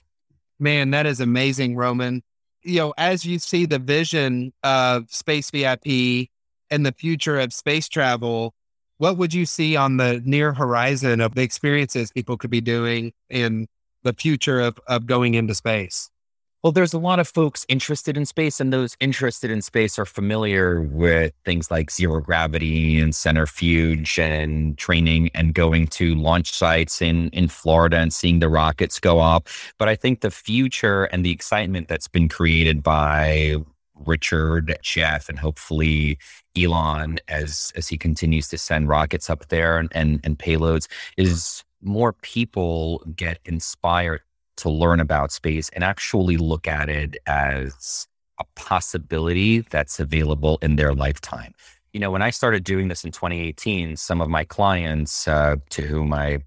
Man, 0.58 0.90
that 0.90 1.06
is 1.06 1.20
amazing, 1.20 1.76
Roman. 1.76 2.22
You 2.62 2.76
know, 2.76 2.94
as 2.98 3.24
you 3.24 3.38
see 3.38 3.64
the 3.64 3.78
vision 3.78 4.52
of 4.62 5.10
Space 5.10 5.50
VIP 5.50 6.28
and 6.70 6.84
the 6.84 6.92
future 6.92 7.40
of 7.40 7.52
space 7.54 7.88
travel, 7.88 8.54
what 9.00 9.16
would 9.16 9.32
you 9.32 9.46
see 9.46 9.76
on 9.76 9.96
the 9.96 10.20
near 10.26 10.52
horizon 10.52 11.22
of 11.22 11.34
the 11.34 11.40
experiences 11.40 12.12
people 12.12 12.36
could 12.36 12.50
be 12.50 12.60
doing 12.60 13.12
in 13.30 13.66
the 14.02 14.12
future 14.12 14.60
of, 14.60 14.78
of 14.88 15.06
going 15.06 15.32
into 15.32 15.54
space? 15.54 16.10
Well, 16.62 16.72
there's 16.72 16.92
a 16.92 16.98
lot 16.98 17.18
of 17.18 17.26
folks 17.26 17.64
interested 17.70 18.18
in 18.18 18.26
space, 18.26 18.60
and 18.60 18.70
those 18.70 18.98
interested 19.00 19.50
in 19.50 19.62
space 19.62 19.98
are 19.98 20.04
familiar 20.04 20.82
with 20.82 21.32
things 21.46 21.70
like 21.70 21.90
zero 21.90 22.20
gravity 22.20 23.00
and 23.00 23.14
centrifuge 23.14 24.18
and 24.18 24.76
training 24.76 25.30
and 25.32 25.54
going 25.54 25.86
to 25.86 26.14
launch 26.16 26.52
sites 26.52 27.00
in, 27.00 27.30
in 27.30 27.48
Florida 27.48 27.96
and 27.96 28.12
seeing 28.12 28.40
the 28.40 28.50
rockets 28.50 29.00
go 29.00 29.18
up. 29.18 29.48
But 29.78 29.88
I 29.88 29.96
think 29.96 30.20
the 30.20 30.30
future 30.30 31.04
and 31.04 31.24
the 31.24 31.30
excitement 31.30 31.88
that's 31.88 32.08
been 32.08 32.28
created 32.28 32.82
by 32.82 33.56
Richard, 34.06 34.76
Jeff, 34.82 35.28
and 35.28 35.38
hopefully 35.38 36.18
Elon 36.56 37.18
as 37.28 37.72
as 37.76 37.88
he 37.88 37.96
continues 37.96 38.48
to 38.48 38.58
send 38.58 38.88
rockets 38.88 39.30
up 39.30 39.48
there 39.48 39.78
and, 39.78 39.88
and, 39.92 40.20
and 40.24 40.38
payloads 40.38 40.88
is 41.16 41.64
more 41.82 42.12
people 42.12 43.04
get 43.16 43.38
inspired 43.44 44.20
to 44.56 44.68
learn 44.68 45.00
about 45.00 45.32
space 45.32 45.70
and 45.70 45.82
actually 45.82 46.36
look 46.36 46.68
at 46.68 46.88
it 46.88 47.16
as 47.26 48.06
a 48.38 48.44
possibility 48.56 49.60
that's 49.60 49.98
available 50.00 50.58
in 50.60 50.76
their 50.76 50.94
lifetime. 50.94 51.54
You 51.92 52.00
know, 52.00 52.10
when 52.10 52.22
I 52.22 52.30
started 52.30 52.62
doing 52.62 52.88
this 52.88 53.04
in 53.04 53.10
2018, 53.10 53.96
some 53.96 54.20
of 54.20 54.28
my 54.28 54.44
clients 54.44 55.26
uh, 55.26 55.56
to 55.70 55.82
whom 55.82 56.12
I 56.12 56.38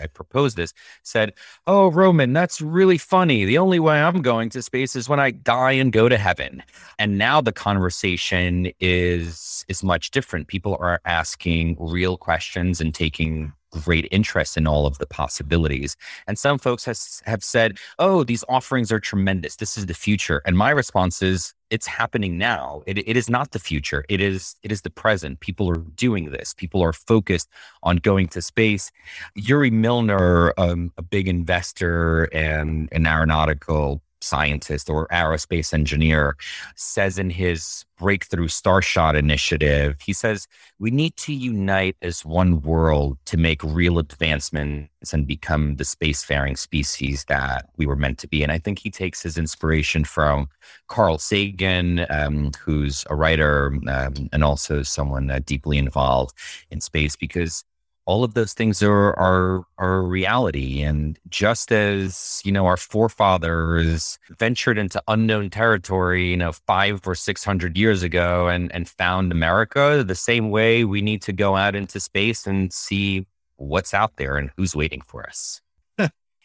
I 0.00 0.06
proposed 0.06 0.56
this, 0.56 0.72
said, 1.02 1.34
Oh, 1.66 1.88
Roman, 1.90 2.32
that's 2.32 2.60
really 2.60 2.98
funny. 2.98 3.44
The 3.44 3.58
only 3.58 3.78
way 3.78 4.00
I'm 4.00 4.22
going 4.22 4.48
to 4.50 4.62
space 4.62 4.96
is 4.96 5.08
when 5.08 5.20
I 5.20 5.30
die 5.30 5.72
and 5.72 5.92
go 5.92 6.08
to 6.08 6.16
heaven. 6.16 6.62
And 6.98 7.18
now 7.18 7.40
the 7.40 7.52
conversation 7.52 8.72
is 8.80 9.64
is 9.68 9.82
much 9.82 10.10
different. 10.10 10.48
People 10.48 10.76
are 10.80 11.00
asking 11.04 11.76
real 11.78 12.16
questions 12.16 12.80
and 12.80 12.94
taking 12.94 13.52
great 13.72 14.06
interest 14.10 14.56
in 14.56 14.66
all 14.66 14.86
of 14.86 14.98
the 14.98 15.06
possibilities. 15.06 15.96
And 16.26 16.38
some 16.38 16.58
folks 16.58 16.84
has, 16.84 17.22
have 17.26 17.42
said, 17.42 17.78
oh, 17.98 18.22
these 18.24 18.44
offerings 18.48 18.92
are 18.92 19.00
tremendous. 19.00 19.56
This 19.56 19.76
is 19.76 19.86
the 19.86 19.94
future. 19.94 20.42
And 20.46 20.56
my 20.56 20.70
response 20.70 21.22
is, 21.22 21.54
it's 21.70 21.86
happening 21.86 22.36
now. 22.36 22.82
It, 22.86 22.98
it 22.98 23.16
is 23.16 23.30
not 23.30 23.52
the 23.52 23.58
future. 23.58 24.04
It 24.10 24.20
is 24.20 24.56
it 24.62 24.70
is 24.70 24.82
the 24.82 24.90
present. 24.90 25.40
People 25.40 25.70
are 25.70 25.78
doing 25.78 26.30
this. 26.30 26.52
People 26.52 26.82
are 26.82 26.92
focused 26.92 27.48
on 27.82 27.96
going 27.96 28.28
to 28.28 28.42
space. 28.42 28.92
Yuri 29.34 29.70
Milner, 29.70 30.52
um, 30.58 30.92
a 30.98 31.02
big 31.02 31.28
investor 31.28 32.24
and 32.24 32.90
an 32.92 33.06
aeronautical 33.06 34.02
scientist 34.22 34.88
or 34.88 35.06
aerospace 35.08 35.72
engineer 35.72 36.36
says 36.76 37.18
in 37.18 37.30
his 37.30 37.84
breakthrough 37.98 38.48
starshot 38.48 39.14
initiative 39.14 39.96
he 40.04 40.12
says 40.12 40.48
we 40.78 40.90
need 40.90 41.16
to 41.16 41.32
unite 41.32 41.96
as 42.02 42.24
one 42.24 42.60
world 42.62 43.16
to 43.24 43.36
make 43.36 43.62
real 43.62 43.98
advancements 43.98 45.12
and 45.12 45.26
become 45.26 45.76
the 45.76 45.84
spacefaring 45.84 46.58
species 46.58 47.24
that 47.28 47.68
we 47.76 47.86
were 47.86 47.96
meant 47.96 48.18
to 48.18 48.28
be. 48.28 48.42
And 48.42 48.52
i 48.52 48.58
think 48.58 48.78
he 48.78 48.90
takes 48.90 49.22
his 49.22 49.38
inspiration 49.38 50.04
from 50.04 50.48
carl 50.88 51.18
sagan 51.18 52.06
um, 52.10 52.50
who's 52.60 53.04
a 53.10 53.14
writer 53.14 53.78
um, 53.88 54.28
and 54.32 54.44
also 54.44 54.82
someone 54.82 55.30
uh, 55.30 55.40
deeply 55.44 55.78
involved 55.78 56.36
in 56.70 56.80
space 56.80 57.16
because 57.16 57.64
all 58.04 58.24
of 58.24 58.34
those 58.34 58.52
things 58.52 58.82
are 58.82 59.18
are 59.18 59.64
are 59.78 59.96
a 59.96 60.02
reality. 60.02 60.82
And 60.82 61.18
just 61.28 61.72
as 61.72 62.40
you 62.44 62.52
know 62.52 62.66
our 62.66 62.76
forefathers 62.76 64.18
ventured 64.38 64.78
into 64.78 65.02
unknown 65.08 65.50
territory 65.50 66.30
you 66.30 66.36
know 66.36 66.52
5 66.52 67.06
or 67.06 67.14
600 67.14 67.76
years 67.76 68.02
ago 68.02 68.48
and 68.48 68.72
and 68.72 68.88
found 68.88 69.32
america 69.32 70.04
the 70.06 70.14
same 70.14 70.50
way 70.50 70.84
we 70.84 71.00
need 71.02 71.22
to 71.22 71.32
go 71.32 71.56
out 71.56 71.74
into 71.74 72.00
space 72.00 72.46
and 72.46 72.72
see 72.72 73.26
what's 73.56 73.94
out 73.94 74.16
there 74.16 74.36
and 74.36 74.50
who's 74.56 74.74
waiting 74.74 75.00
for 75.00 75.24
us. 75.26 75.60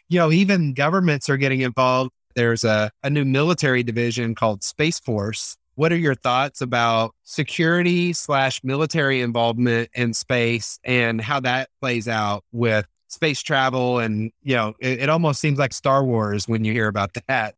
You 0.10 0.20
know 0.20 0.32
even 0.32 0.74
governments 0.74 1.30
are 1.30 1.36
getting 1.36 1.62
involved. 1.62 2.12
There's 2.36 2.64
a, 2.64 2.92
a 3.04 3.10
new 3.10 3.26
military 3.26 3.84
division 3.84 4.36
called 4.36 4.64
space 4.64 5.00
force 5.00 5.58
what 5.78 5.94
are 5.94 5.98
your 5.98 6.16
thoughts 6.16 6.60
about 6.60 7.14
security 7.22 8.12
slash 8.12 8.64
military 8.64 9.22
involvement 9.22 9.92
in 9.94 10.12
space 10.12 10.80
and 10.84 11.22
how 11.22 11.40
that 11.40 11.70
plays 11.80 12.08
out 12.08 12.44
with 12.52 12.88
space 13.10 13.44
travel? 13.44 14.00
And, 14.00 14.32
you 14.42 14.56
know, 14.56 14.74
it, 14.80 15.04
it 15.04 15.10
almost 15.10 15.40
seems 15.40 15.60
like 15.60 15.74
Star 15.74 16.04
Wars 16.04 16.48
when 16.48 16.66
you 16.66 16.74
hear 16.74 16.88
about 16.88 17.16
that. 17.28 17.54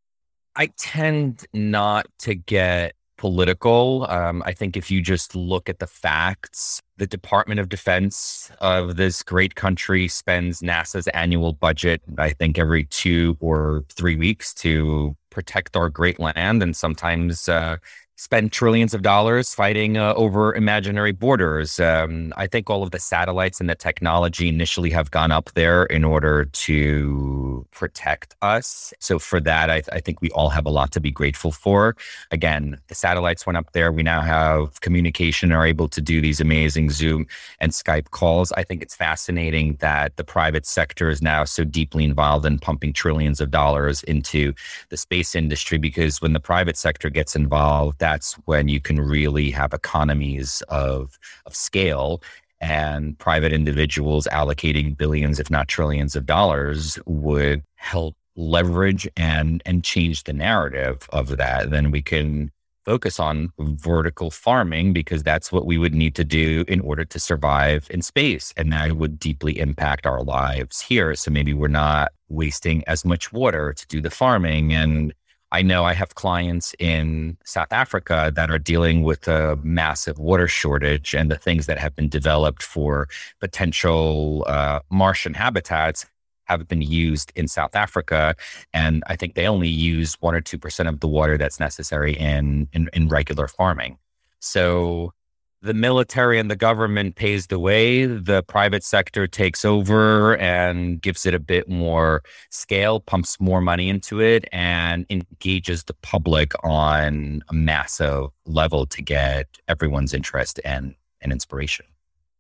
I 0.54 0.68
tend 0.78 1.46
not 1.54 2.08
to 2.20 2.36
get 2.36 2.94
political. 3.18 4.06
Um, 4.10 4.44
I 4.46 4.52
think 4.52 4.76
if 4.76 4.92
you 4.92 5.02
just 5.02 5.34
look 5.34 5.70
at 5.70 5.80
the 5.80 5.88
facts, 5.88 6.82
the 6.98 7.08
Department 7.08 7.62
of 7.62 7.70
Defense 7.70 8.52
of 8.60 8.98
this 8.98 9.24
great 9.24 9.56
country 9.56 10.10
spends 10.10 10.60
NASA's 10.60 11.08
annual 11.10 11.54
budget, 11.54 12.02
I 12.18 12.32
think, 12.32 12.60
every 12.60 12.84
two 12.84 13.38
or 13.40 13.86
three 13.90 14.18
weeks 14.18 14.54
to 14.56 15.16
protect 15.30 15.78
our 15.78 15.90
great 15.90 16.20
land 16.20 16.62
and 16.62 16.76
sometimes 16.76 17.48
uh, 17.48 17.78
spend 18.20 18.52
trillions 18.52 18.94
of 18.94 19.02
dollars 19.02 19.56
fighting 19.56 19.96
uh, 19.96 20.14
over 20.16 20.54
imaginary 20.54 21.14
borders. 21.14 21.80
Um, 21.80 22.34
I 22.36 22.48
think 22.48 22.70
all 22.70 22.84
of 22.84 22.92
the 22.92 23.00
satellites 23.00 23.62
and 23.62 23.70
the 23.70 23.76
technology 23.76 24.50
initially 24.50 24.90
have 24.90 25.10
gone 25.10 25.32
up 25.32 25.50
there 25.54 25.86
in 25.86 26.04
order 26.04 26.44
to 26.44 27.66
protect 27.72 28.36
us. 28.42 28.94
So, 29.00 29.20
for 29.20 29.40
that, 29.40 29.70
I, 29.70 29.84
I, 29.94 30.02
think 30.02 30.20
we 30.20 30.30
all 30.32 30.50
have 30.50 30.66
a 30.66 30.70
lot 30.70 30.92
to 30.92 31.00
be 31.00 31.12
grateful 31.12 31.54
for. 31.54 31.96
Again, 32.32 32.78
the 32.90 32.96
satellites 32.96 33.46
went 33.46 33.56
up 33.56 33.72
there. 33.72 33.90
We 33.90 34.04
now 34.04 34.20
have 34.20 34.82
communication, 34.82 35.54
are 35.54 35.66
able 35.66 35.88
to 35.88 36.02
do 36.02 36.20
these 36.20 36.42
amazing 36.42 36.90
Zoom 36.90 37.26
and 37.62 37.72
Skype 37.72 38.12
calls. 38.12 38.52
I 38.52 38.64
think 38.66 38.82
it's 38.82 38.96
fascinating 38.96 39.78
that 39.80 40.18
the 40.18 40.26
private 40.26 40.66
sector 40.66 41.10
is 41.10 41.22
now 41.22 41.46
so 41.46 41.64
deeply 41.64 42.04
involved 42.04 42.46
in 42.46 42.60
pumping 42.60 42.92
trillions 42.92 43.40
of 43.40 43.50
dollars 43.50 44.04
into 44.04 44.54
the 44.90 44.98
space 44.98 45.36
industry 45.36 45.78
because 45.78 46.22
when 46.22 46.34
the 46.34 46.42
private 46.42 46.76
sector 46.76 47.10
gets 47.10 47.34
involved, 47.34 48.00
that's 48.10 48.34
when 48.46 48.68
you 48.68 48.82
can 48.82 49.00
really 49.00 49.52
have 49.52 49.74
economies 49.74 50.64
of, 50.70 51.20
of 51.46 51.56
scale 51.56 52.22
and 52.60 53.18
private 53.20 53.54
individuals 53.54 54.28
allocating 54.32 54.98
billions, 54.98 55.40
if 55.40 55.50
not 55.50 55.68
trillions 55.68 56.16
of 56.16 56.26
dollars 56.26 56.98
would 57.06 57.64
help 57.76 58.16
leverage 58.36 59.08
and 59.18 59.62
and 59.66 59.84
change 59.84 60.24
the 60.24 60.34
narrative 60.34 61.08
of 61.12 61.38
that. 61.38 61.70
Then 61.70 61.92
we 61.92 62.02
can 62.02 62.52
focus 62.86 63.20
on 63.20 63.52
vertical 63.60 64.32
farming 64.32 64.94
because 64.94 65.22
that's 65.22 65.52
what 65.52 65.66
we 65.66 65.78
would 65.78 65.94
need 65.94 66.16
to 66.16 66.24
do 66.24 66.66
in 66.68 66.80
order 66.82 67.06
to 67.06 67.20
survive 67.20 67.88
in 67.92 68.02
space. 68.02 68.54
And 68.58 68.74
that 68.74 68.94
would 68.94 69.20
deeply 69.20 69.60
impact 69.60 70.08
our 70.08 70.24
lives 70.24 70.82
here. 70.82 71.14
So 71.16 71.30
maybe 71.30 71.54
we're 71.54 71.68
not 71.68 72.12
wasting 72.30 72.84
as 72.88 73.06
much 73.06 73.32
water 73.32 73.74
to 73.74 73.88
do 73.88 74.02
the 74.02 74.10
farming 74.10 74.74
and 74.74 75.14
I 75.52 75.62
know 75.62 75.84
I 75.84 75.94
have 75.94 76.16
clients 76.16 76.76
in 76.78 77.38
South 77.44 77.72
Africa 77.72 78.32
that 78.36 78.52
are 78.52 78.60
dealing 78.60 79.04
with 79.04 79.28
a 79.28 79.58
massive 79.64 80.20
water 80.20 80.48
shortage, 80.48 81.16
and 81.16 81.32
the 81.32 81.38
things 81.38 81.66
that 81.66 81.80
have 81.80 81.96
been 81.96 82.10
developed 82.10 82.62
for 82.62 83.08
potential 83.40 84.46
uh, 84.48 84.80
Martian 84.90 85.34
habitats 85.34 86.06
have 86.46 86.68
been 86.68 86.82
used 86.82 87.32
in 87.36 87.48
South 87.48 87.76
Africa. 87.76 88.36
And 88.74 89.04
I 89.08 89.16
think 89.16 89.36
they 89.36 89.48
only 89.48 89.68
use 89.68 90.16
one 90.20 90.36
or 90.36 90.42
2% 90.42 90.90
of 90.90 91.00
the 91.00 91.08
water 91.08 91.38
that's 91.38 91.60
necessary 91.60 92.14
in, 92.14 92.68
in, 92.74 92.90
in 92.94 93.08
regular 93.08 93.48
farming. 93.48 93.98
So 94.40 95.14
the 95.62 95.74
military 95.74 96.40
and 96.40 96.50
the 96.50 96.56
government 96.56 97.16
pays 97.16 97.48
the 97.48 97.60
way, 97.60 98.06
the 98.06 98.44
private 98.44 98.84
sector 98.84 99.28
takes 99.28 99.66
over 99.66 100.38
and 100.38 101.02
gives 101.02 101.26
it 101.26 101.34
a 101.34 101.40
bit 101.40 101.68
more 101.68 102.24
scale, 102.50 103.00
pumps 103.02 103.40
more 103.40 103.60
money 103.60 103.90
into 103.90 104.22
it, 104.22 104.48
and 104.52 105.06
engages 105.10 105.84
the 105.84 105.94
public 105.96 106.54
on 106.64 107.44
a 107.50 107.54
massive 107.54 108.28
level 108.46 108.86
to 108.86 109.02
get 109.02 109.48
everyone's 109.68 110.14
interest 110.14 110.60
and, 110.64 110.96
and 111.22 111.32
inspiration. 111.32 111.86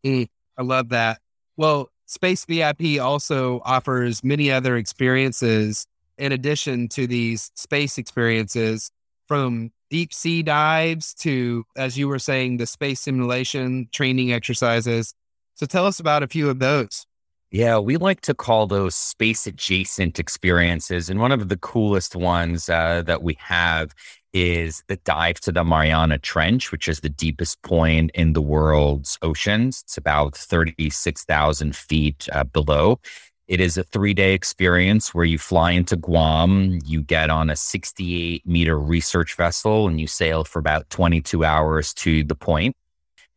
Mm, 0.05 0.27
I 0.57 0.63
love 0.63 0.89
that. 0.89 1.19
Well, 1.57 1.89
Space 2.05 2.45
VIP 2.45 2.99
also 3.01 3.61
offers 3.65 4.23
many 4.23 4.49
other 4.49 4.77
experiences 4.77 5.85
in 6.17 6.31
addition 6.31 6.87
to 6.89 7.05
these 7.05 7.51
space 7.55 7.97
experiences 7.97 8.91
from 9.29 9.71
deep 9.91 10.11
sea 10.11 10.41
dives 10.41 11.13
to, 11.13 11.63
as 11.77 11.97
you 11.97 12.07
were 12.07 12.19
saying, 12.19 12.57
the 12.57 12.65
space 12.65 12.99
simulation 12.99 13.87
training 13.91 14.33
exercises. 14.33 15.13
So 15.53 15.67
tell 15.67 15.85
us 15.85 15.99
about 15.99 16.23
a 16.23 16.27
few 16.27 16.49
of 16.49 16.57
those. 16.57 17.05
Yeah, 17.51 17.77
we 17.77 17.97
like 17.97 18.21
to 18.21 18.33
call 18.33 18.67
those 18.67 18.95
space 18.95 19.47
adjacent 19.47 20.19
experiences. 20.19 21.09
And 21.09 21.19
one 21.19 21.31
of 21.31 21.47
the 21.47 21.57
coolest 21.57 22.15
ones 22.15 22.69
uh, 22.69 23.03
that 23.05 23.23
we 23.23 23.37
have 23.39 23.93
is 24.33 24.83
the 24.87 24.97
dive 24.97 25.39
to 25.41 25.51
the 25.51 25.63
Mariana 25.63 26.19
Trench, 26.19 26.71
which 26.71 26.87
is 26.87 26.99
the 26.99 27.09
deepest 27.09 27.61
point 27.61 28.11
in 28.13 28.33
the 28.33 28.41
world's 28.41 29.17
oceans. 29.21 29.81
It's 29.83 29.97
about 29.97 30.35
36,000 30.35 31.75
feet 31.75 32.27
uh, 32.31 32.43
below. 32.43 32.99
It 33.49 33.59
is 33.59 33.77
a 33.77 33.83
three 33.83 34.13
day 34.13 34.35
experience 34.35 35.15
where 35.15 35.25
you 35.25 35.39
fly 35.39 35.71
into 35.71 35.95
Guam, 35.95 36.77
you 36.85 37.01
get 37.01 37.31
on 37.31 37.49
a 37.49 37.55
68 37.55 38.45
meter 38.45 38.79
research 38.79 39.35
vessel, 39.35 39.87
and 39.87 39.99
you 39.99 40.05
sail 40.05 40.43
for 40.43 40.59
about 40.59 40.87
22 40.91 41.43
hours 41.43 41.91
to 41.95 42.23
the 42.23 42.35
point. 42.35 42.75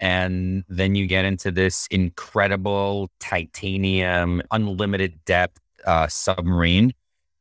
And 0.00 0.64
then 0.68 0.96
you 0.96 1.06
get 1.06 1.24
into 1.24 1.50
this 1.50 1.86
incredible 1.90 3.08
titanium, 3.20 4.42
unlimited 4.50 5.24
depth 5.24 5.58
uh, 5.86 6.08
submarine 6.08 6.92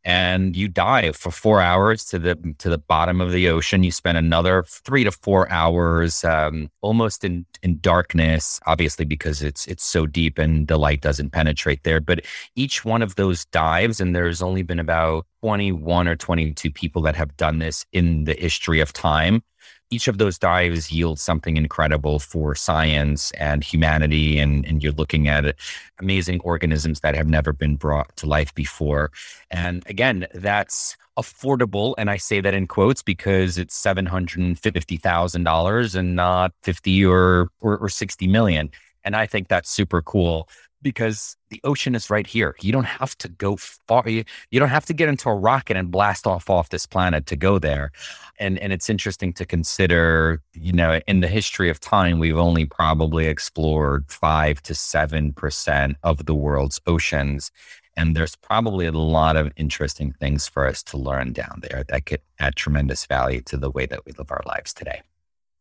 and 0.03 0.55
you 0.55 0.67
dive 0.67 1.15
for 1.15 1.31
four 1.31 1.61
hours 1.61 2.05
to 2.05 2.19
the 2.19 2.35
to 2.57 2.69
the 2.69 2.77
bottom 2.77 3.21
of 3.21 3.31
the 3.31 3.49
ocean. 3.49 3.83
You 3.83 3.91
spend 3.91 4.17
another 4.17 4.63
three 4.67 5.03
to 5.03 5.11
four 5.11 5.49
hours, 5.51 6.23
um, 6.23 6.69
almost 6.81 7.23
in 7.23 7.45
in 7.63 7.79
darkness, 7.79 8.59
obviously 8.65 9.05
because 9.05 9.41
it's 9.41 9.67
it's 9.67 9.83
so 9.83 10.05
deep 10.05 10.37
and 10.37 10.67
the 10.67 10.77
light 10.77 11.01
doesn't 11.01 11.31
penetrate 11.31 11.83
there. 11.83 11.99
But 11.99 12.25
each 12.55 12.83
one 12.83 13.01
of 13.01 13.15
those 13.15 13.45
dives, 13.45 14.01
and 14.01 14.15
there's 14.15 14.41
only 14.41 14.63
been 14.63 14.79
about 14.79 15.25
twenty 15.41 15.71
one 15.71 16.07
or 16.07 16.15
twenty 16.15 16.53
two 16.53 16.71
people 16.71 17.01
that 17.03 17.15
have 17.15 17.37
done 17.37 17.59
this 17.59 17.85
in 17.91 18.23
the 18.25 18.33
history 18.33 18.79
of 18.79 18.93
time 18.93 19.43
each 19.91 20.07
of 20.07 20.17
those 20.17 20.39
dives 20.39 20.91
yields 20.91 21.21
something 21.21 21.57
incredible 21.57 22.17
for 22.17 22.55
science 22.55 23.29
and 23.31 23.61
humanity. 23.63 24.39
And, 24.39 24.65
and 24.65 24.81
you're 24.81 24.93
looking 24.93 25.27
at 25.27 25.53
amazing 25.99 26.39
organisms 26.41 27.01
that 27.01 27.13
have 27.15 27.27
never 27.27 27.53
been 27.53 27.75
brought 27.75 28.15
to 28.17 28.25
life 28.25 28.51
before. 28.55 29.11
And 29.51 29.83
again, 29.87 30.25
that's 30.33 30.97
affordable. 31.19 31.93
And 31.97 32.09
I 32.09 32.15
say 32.17 32.41
that 32.41 32.53
in 32.53 32.67
quotes 32.67 33.01
because 33.03 33.57
it's 33.57 33.81
$750,000 33.81 35.95
and 35.95 36.15
not 36.15 36.53
50 36.63 37.05
or, 37.05 37.49
or, 37.59 37.77
or 37.77 37.89
60 37.89 38.27
million. 38.27 38.69
And 39.03 39.15
I 39.15 39.25
think 39.25 39.47
that's 39.49 39.69
super 39.69 40.01
cool 40.01 40.47
because 40.81 41.35
the 41.49 41.59
ocean 41.63 41.95
is 41.95 42.09
right 42.09 42.27
here. 42.27 42.55
You 42.61 42.71
don't 42.71 42.85
have 42.85 43.17
to 43.19 43.27
go 43.27 43.57
far. 43.57 44.07
You, 44.07 44.23
you 44.49 44.59
don't 44.59 44.69
have 44.69 44.85
to 44.87 44.93
get 44.93 45.09
into 45.09 45.29
a 45.29 45.35
rocket 45.35 45.77
and 45.77 45.91
blast 45.91 46.27
off 46.27 46.49
off 46.49 46.69
this 46.69 46.85
planet 46.85 47.25
to 47.27 47.35
go 47.35 47.59
there. 47.59 47.91
And 48.39 48.59
and 48.59 48.73
it's 48.73 48.89
interesting 48.89 49.33
to 49.33 49.45
consider, 49.45 50.41
you 50.53 50.73
know, 50.73 50.99
in 51.07 51.19
the 51.21 51.27
history 51.27 51.69
of 51.69 51.79
time, 51.79 52.19
we've 52.19 52.37
only 52.37 52.65
probably 52.65 53.27
explored 53.27 54.05
five 54.07 54.61
to 54.63 54.75
seven 54.75 55.33
percent 55.33 55.97
of 56.03 56.25
the 56.25 56.35
world's 56.35 56.79
oceans. 56.87 57.51
And 57.97 58.15
there's 58.15 58.35
probably 58.35 58.85
a 58.85 58.91
lot 58.91 59.35
of 59.35 59.51
interesting 59.57 60.13
things 60.13 60.47
for 60.47 60.65
us 60.65 60.81
to 60.83 60.97
learn 60.97 61.33
down 61.33 61.59
there 61.61 61.83
that 61.89 62.05
could 62.05 62.21
add 62.39 62.55
tremendous 62.55 63.05
value 63.05 63.41
to 63.41 63.57
the 63.57 63.69
way 63.69 63.85
that 63.85 64.05
we 64.05 64.13
live 64.17 64.31
our 64.31 64.43
lives 64.45 64.73
today. 64.73 65.01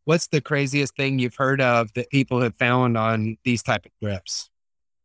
What's 0.05 0.27
the 0.27 0.41
craziest 0.41 0.95
thing 0.95 1.19
you've 1.19 1.35
heard 1.35 1.61
of 1.61 1.93
that 1.93 2.09
people 2.09 2.41
have 2.41 2.55
found 2.55 2.97
on 2.97 3.37
these 3.43 3.61
type 3.63 3.85
of 3.85 3.91
trips? 4.01 4.50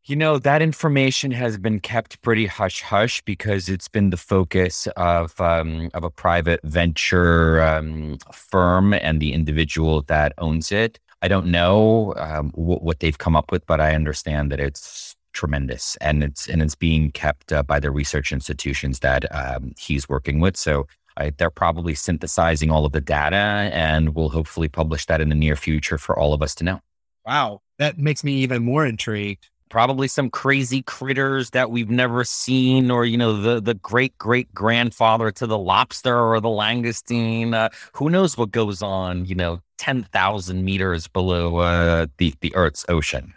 You 0.08 0.14
know, 0.14 0.38
that 0.38 0.62
information 0.62 1.32
has 1.32 1.58
been 1.58 1.80
kept 1.80 2.22
pretty 2.22 2.46
hush 2.46 2.80
hush 2.80 3.20
because 3.22 3.68
it's 3.68 3.88
been 3.88 4.10
the 4.10 4.16
focus 4.16 4.86
of 4.96 5.40
um, 5.40 5.90
of 5.94 6.04
a 6.04 6.10
private 6.10 6.60
venture 6.62 7.60
um, 7.60 8.18
firm 8.32 8.94
and 8.94 9.18
the 9.18 9.32
individual 9.32 10.02
that 10.02 10.32
owns 10.38 10.70
it. 10.70 11.00
I 11.22 11.26
don't 11.26 11.46
know 11.46 12.14
um, 12.18 12.50
w- 12.50 12.78
what 12.78 13.00
they've 13.00 13.18
come 13.18 13.34
up 13.34 13.50
with, 13.50 13.66
but 13.66 13.80
I 13.80 13.96
understand 13.96 14.52
that 14.52 14.60
it's 14.60 15.16
tremendous 15.32 15.96
and 15.96 16.22
it's 16.22 16.48
and 16.48 16.62
it's 16.62 16.76
being 16.76 17.10
kept 17.10 17.52
uh, 17.52 17.64
by 17.64 17.80
the 17.80 17.90
research 17.90 18.30
institutions 18.30 19.00
that 19.00 19.24
um, 19.34 19.72
he's 19.76 20.08
working 20.08 20.38
with. 20.38 20.56
So 20.56 20.86
I, 21.16 21.30
they're 21.30 21.50
probably 21.50 21.96
synthesizing 21.96 22.70
all 22.70 22.86
of 22.86 22.92
the 22.92 23.00
data 23.00 23.72
and 23.74 24.14
will 24.14 24.28
hopefully 24.28 24.68
publish 24.68 25.06
that 25.06 25.20
in 25.20 25.30
the 25.30 25.34
near 25.34 25.56
future 25.56 25.98
for 25.98 26.16
all 26.16 26.32
of 26.32 26.42
us 26.42 26.54
to 26.56 26.64
know. 26.64 26.80
Wow, 27.26 27.62
that 27.80 27.98
makes 27.98 28.22
me 28.22 28.34
even 28.34 28.62
more 28.62 28.86
intrigued 28.86 29.48
probably 29.68 30.08
some 30.08 30.30
crazy 30.30 30.82
critters 30.82 31.50
that 31.50 31.70
we've 31.70 31.90
never 31.90 32.24
seen, 32.24 32.90
or 32.90 33.04
you 33.04 33.16
know, 33.16 33.40
the 33.40 33.60
the 33.60 33.74
great 33.74 34.16
great 34.18 34.52
grandfather 34.54 35.30
to 35.32 35.46
the 35.46 35.58
lobster 35.58 36.18
or 36.18 36.40
the 36.40 36.48
langoustine. 36.48 37.54
Uh, 37.54 37.68
who 37.92 38.10
knows 38.10 38.36
what 38.36 38.50
goes 38.50 38.82
on? 38.82 39.26
You 39.26 39.34
know, 39.34 39.60
ten 39.78 40.02
thousand 40.04 40.64
meters 40.64 41.08
below 41.08 41.58
uh, 41.58 42.06
the 42.18 42.34
the 42.40 42.54
Earth's 42.54 42.84
ocean. 42.88 43.34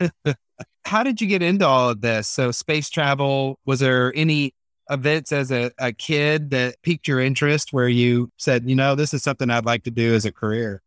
How 0.84 1.02
did 1.02 1.20
you 1.20 1.26
get 1.26 1.42
into 1.42 1.66
all 1.66 1.90
of 1.90 2.00
this? 2.00 2.28
So, 2.28 2.50
space 2.52 2.88
travel. 2.88 3.58
Was 3.66 3.80
there 3.80 4.12
any 4.14 4.54
events 4.88 5.32
as 5.32 5.50
a, 5.50 5.70
a 5.78 5.92
kid 5.92 6.50
that 6.50 6.80
piqued 6.82 7.08
your 7.08 7.20
interest 7.20 7.72
where 7.72 7.88
you 7.88 8.30
said, 8.36 8.68
you 8.68 8.76
know, 8.76 8.94
this 8.94 9.12
is 9.12 9.22
something 9.22 9.50
I'd 9.50 9.64
like 9.64 9.82
to 9.84 9.90
do 9.90 10.14
as 10.14 10.24
a 10.24 10.32
career? 10.32 10.82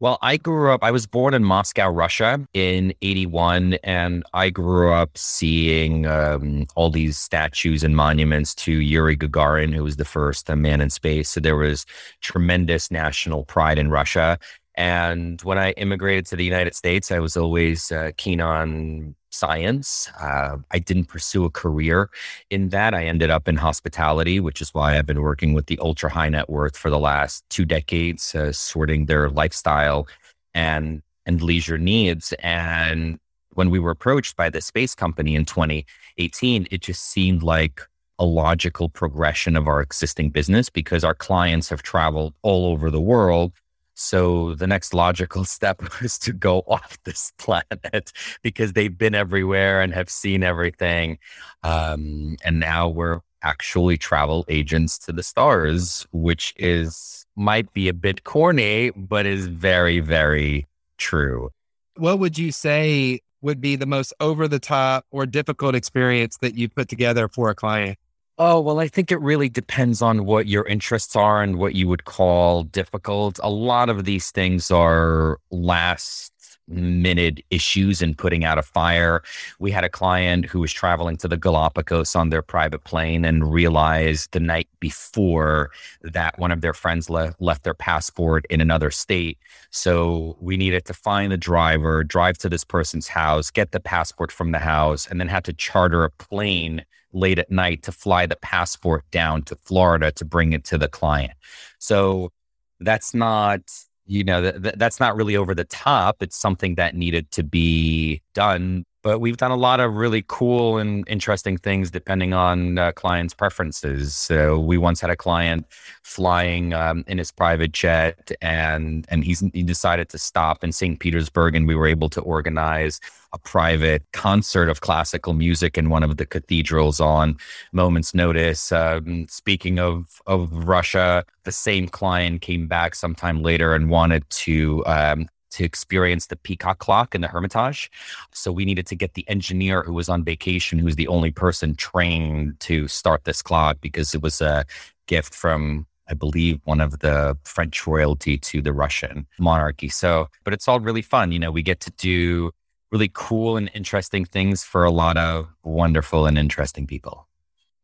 Well, 0.00 0.16
I 0.22 0.38
grew 0.38 0.72
up, 0.72 0.82
I 0.82 0.90
was 0.92 1.06
born 1.06 1.34
in 1.34 1.44
Moscow, 1.44 1.90
Russia 1.90 2.40
in 2.54 2.94
81, 3.02 3.74
and 3.84 4.24
I 4.32 4.48
grew 4.48 4.94
up 4.94 5.18
seeing 5.18 6.06
um, 6.06 6.66
all 6.74 6.90
these 6.90 7.18
statues 7.18 7.84
and 7.84 7.94
monuments 7.94 8.54
to 8.56 8.72
Yuri 8.72 9.14
Gagarin, 9.14 9.74
who 9.74 9.84
was 9.84 9.96
the 9.96 10.06
first 10.06 10.48
man 10.48 10.80
in 10.80 10.88
space. 10.88 11.28
So 11.28 11.40
there 11.40 11.56
was 11.56 11.84
tremendous 12.22 12.90
national 12.90 13.44
pride 13.44 13.78
in 13.78 13.90
Russia. 13.90 14.38
And 14.74 15.42
when 15.42 15.58
I 15.58 15.72
immigrated 15.72 16.24
to 16.28 16.36
the 16.36 16.44
United 16.44 16.74
States, 16.74 17.12
I 17.12 17.18
was 17.18 17.36
always 17.36 17.92
uh, 17.92 18.12
keen 18.16 18.40
on 18.40 19.14
science. 19.30 20.08
Uh, 20.20 20.58
I 20.70 20.78
didn't 20.78 21.06
pursue 21.06 21.44
a 21.44 21.50
career 21.50 22.10
in 22.50 22.68
that. 22.70 22.94
I 22.94 23.06
ended 23.06 23.30
up 23.30 23.48
in 23.48 23.56
hospitality, 23.56 24.40
which 24.40 24.60
is 24.60 24.74
why 24.74 24.98
I've 24.98 25.06
been 25.06 25.22
working 25.22 25.54
with 25.54 25.66
the 25.66 25.78
ultra 25.80 26.10
high 26.10 26.28
net 26.28 26.50
worth 26.50 26.76
for 26.76 26.90
the 26.90 26.98
last 26.98 27.44
two 27.48 27.64
decades, 27.64 28.34
uh, 28.34 28.52
sorting 28.52 29.06
their 29.06 29.30
lifestyle 29.30 30.06
and 30.54 31.02
and 31.26 31.42
leisure 31.42 31.78
needs. 31.78 32.32
And 32.40 33.18
when 33.54 33.70
we 33.70 33.78
were 33.78 33.90
approached 33.90 34.36
by 34.36 34.50
the 34.50 34.60
space 34.60 34.94
company 34.94 35.34
in 35.34 35.44
2018, 35.44 36.66
it 36.70 36.80
just 36.80 37.04
seemed 37.04 37.42
like 37.42 37.82
a 38.18 38.24
logical 38.24 38.88
progression 38.88 39.56
of 39.56 39.66
our 39.66 39.80
existing 39.80 40.30
business 40.30 40.68
because 40.68 41.04
our 41.04 41.14
clients 41.14 41.68
have 41.70 41.82
traveled 41.82 42.34
all 42.42 42.66
over 42.66 42.90
the 42.90 43.00
world 43.00 43.52
so 44.00 44.54
the 44.54 44.66
next 44.66 44.94
logical 44.94 45.44
step 45.56 45.82
was 46.00 46.18
to 46.18 46.32
go 46.32 46.60
off 46.66 46.98
this 47.04 47.32
planet 47.38 48.12
because 48.42 48.72
they've 48.72 48.96
been 48.96 49.14
everywhere 49.14 49.82
and 49.82 49.92
have 49.92 50.08
seen 50.08 50.42
everything. 50.42 51.18
Um, 51.62 52.36
and 52.42 52.58
now 52.58 52.88
we're 52.88 53.20
actually 53.42 53.98
travel 53.98 54.44
agents 54.48 54.98
to 54.98 55.12
the 55.12 55.22
stars, 55.22 56.06
which 56.12 56.54
is 56.56 57.26
might 57.36 57.72
be 57.72 57.88
a 57.88 57.94
bit 57.94 58.24
corny, 58.24 58.90
but 58.90 59.26
is 59.26 59.46
very, 59.46 60.00
very 60.00 60.66
true. 60.98 61.50
What 61.96 62.18
would 62.18 62.38
you 62.38 62.52
say 62.52 63.20
would 63.42 63.60
be 63.60 63.76
the 63.76 63.86
most 63.86 64.12
over 64.20 64.48
the 64.48 64.58
top 64.58 65.06
or 65.10 65.26
difficult 65.26 65.74
experience 65.74 66.38
that 66.38 66.54
you 66.54 66.68
put 66.68 66.88
together 66.88 67.28
for 67.28 67.50
a 67.50 67.54
client? 67.54 67.98
Oh, 68.42 68.58
well, 68.60 68.80
I 68.80 68.88
think 68.88 69.12
it 69.12 69.20
really 69.20 69.50
depends 69.50 70.00
on 70.00 70.24
what 70.24 70.46
your 70.46 70.66
interests 70.66 71.14
are 71.14 71.42
and 71.42 71.58
what 71.58 71.74
you 71.74 71.86
would 71.88 72.06
call 72.06 72.62
difficult. 72.64 73.38
A 73.42 73.50
lot 73.50 73.90
of 73.90 74.04
these 74.04 74.30
things 74.30 74.70
are 74.70 75.38
last 75.50 76.32
minute 76.66 77.40
issues 77.50 78.00
in 78.00 78.14
putting 78.14 78.44
out 78.44 78.56
a 78.56 78.62
fire. 78.62 79.22
We 79.58 79.70
had 79.72 79.84
a 79.84 79.90
client 79.90 80.46
who 80.46 80.60
was 80.60 80.72
traveling 80.72 81.16
to 81.18 81.28
the 81.28 81.36
Galapagos 81.36 82.16
on 82.16 82.30
their 82.30 82.40
private 82.42 82.84
plane 82.84 83.24
and 83.26 83.52
realized 83.52 84.32
the 84.32 84.40
night 84.40 84.68
before 84.78 85.70
that 86.02 86.38
one 86.38 86.52
of 86.52 86.62
their 86.62 86.72
friends 86.72 87.10
le- 87.10 87.34
left 87.40 87.64
their 87.64 87.74
passport 87.74 88.46
in 88.48 88.60
another 88.62 88.90
state. 88.90 89.36
So 89.70 90.36
we 90.40 90.56
needed 90.56 90.86
to 90.86 90.94
find 90.94 91.30
the 91.32 91.36
driver, 91.36 92.04
drive 92.04 92.38
to 92.38 92.48
this 92.48 92.64
person's 92.64 93.08
house, 93.08 93.50
get 93.50 93.72
the 93.72 93.80
passport 93.80 94.32
from 94.32 94.52
the 94.52 94.60
house, 94.60 95.06
and 95.08 95.20
then 95.20 95.28
had 95.28 95.44
to 95.44 95.52
charter 95.52 96.04
a 96.04 96.10
plane 96.10 96.84
late 97.12 97.38
at 97.38 97.50
night 97.50 97.82
to 97.84 97.92
fly 97.92 98.26
the 98.26 98.36
passport 98.36 99.04
down 99.10 99.42
to 99.42 99.56
Florida 99.56 100.12
to 100.12 100.24
bring 100.24 100.52
it 100.52 100.64
to 100.64 100.78
the 100.78 100.88
client. 100.88 101.32
So 101.78 102.32
that's 102.80 103.14
not, 103.14 103.60
you 104.06 104.24
know, 104.24 104.52
th- 104.52 104.74
that's 104.76 105.00
not 105.00 105.16
really 105.16 105.36
over 105.36 105.54
the 105.54 105.64
top. 105.64 106.22
It's 106.22 106.36
something 106.36 106.76
that 106.76 106.94
needed 106.94 107.30
to 107.32 107.42
be 107.42 108.22
done 108.34 108.84
but 109.02 109.20
we've 109.20 109.36
done 109.36 109.50
a 109.50 109.56
lot 109.56 109.80
of 109.80 109.94
really 109.94 110.24
cool 110.28 110.78
and 110.78 111.08
interesting 111.08 111.56
things 111.56 111.90
depending 111.90 112.32
on 112.32 112.78
uh, 112.78 112.92
clients' 112.92 113.34
preferences. 113.34 114.14
So 114.14 114.58
we 114.58 114.78
once 114.78 115.00
had 115.00 115.10
a 115.10 115.16
client 115.16 115.66
flying 116.02 116.74
um, 116.74 117.04
in 117.06 117.18
his 117.18 117.32
private 117.32 117.72
jet, 117.72 118.30
and 118.40 119.06
and 119.08 119.24
he's 119.24 119.40
he 119.52 119.62
decided 119.62 120.08
to 120.10 120.18
stop 120.18 120.62
in 120.62 120.72
St. 120.72 120.98
Petersburg, 121.00 121.54
and 121.54 121.66
we 121.66 121.74
were 121.74 121.86
able 121.86 122.08
to 122.10 122.20
organize 122.20 123.00
a 123.32 123.38
private 123.38 124.02
concert 124.12 124.68
of 124.68 124.80
classical 124.80 125.34
music 125.34 125.78
in 125.78 125.88
one 125.88 126.02
of 126.02 126.16
the 126.16 126.26
cathedrals 126.26 127.00
on 127.00 127.38
moments' 127.72 128.14
notice. 128.14 128.72
Um, 128.72 129.26
speaking 129.28 129.78
of 129.78 130.20
of 130.26 130.52
Russia, 130.52 131.24
the 131.44 131.52
same 131.52 131.88
client 131.88 132.42
came 132.42 132.66
back 132.66 132.94
sometime 132.94 133.42
later 133.42 133.74
and 133.74 133.88
wanted 133.88 134.28
to 134.30 134.84
um, 134.86 135.28
to 135.50 135.64
experience 135.64 136.26
the 136.26 136.36
peacock 136.36 136.78
clock 136.78 137.14
in 137.14 137.20
the 137.20 137.28
Hermitage. 137.28 137.90
So 138.32 138.52
we 138.52 138.64
needed 138.64 138.86
to 138.86 138.96
get 138.96 139.14
the 139.14 139.28
engineer 139.28 139.82
who 139.82 139.92
was 139.92 140.08
on 140.08 140.24
vacation, 140.24 140.78
who 140.78 140.84
was 140.84 140.96
the 140.96 141.08
only 141.08 141.30
person 141.30 141.74
trained 141.74 142.58
to 142.60 142.88
start 142.88 143.24
this 143.24 143.42
clock 143.42 143.78
because 143.80 144.14
it 144.14 144.22
was 144.22 144.40
a 144.40 144.64
gift 145.06 145.34
from 145.34 145.86
I 146.08 146.14
believe 146.14 146.60
one 146.64 146.80
of 146.80 146.98
the 146.98 147.38
French 147.44 147.86
royalty 147.86 148.36
to 148.36 148.60
the 148.60 148.72
Russian 148.72 149.28
monarchy. 149.38 149.88
So, 149.88 150.28
but 150.42 150.52
it's 150.52 150.66
all 150.66 150.80
really 150.80 151.02
fun. 151.02 151.30
You 151.30 151.38
know, 151.38 151.52
we 151.52 151.62
get 151.62 151.78
to 151.80 151.90
do 151.92 152.50
really 152.90 153.10
cool 153.14 153.56
and 153.56 153.70
interesting 153.74 154.24
things 154.24 154.64
for 154.64 154.84
a 154.84 154.90
lot 154.90 155.16
of 155.16 155.48
wonderful 155.62 156.26
and 156.26 156.36
interesting 156.36 156.86
people. 156.86 157.28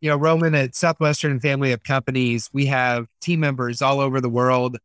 You 0.01 0.11
know, 0.11 0.17
Roman 0.17 0.55
at 0.55 0.75
Southwestern 0.75 1.41
family 1.41 1.73
of 1.73 1.85
companies, 1.85 2.51
we 2.53 2.67
have 2.67 3.07
team 3.21 3.41
members 3.41 3.81
all 3.81 4.01
over 4.01 4.21
the 4.21 4.29
world 4.29 4.77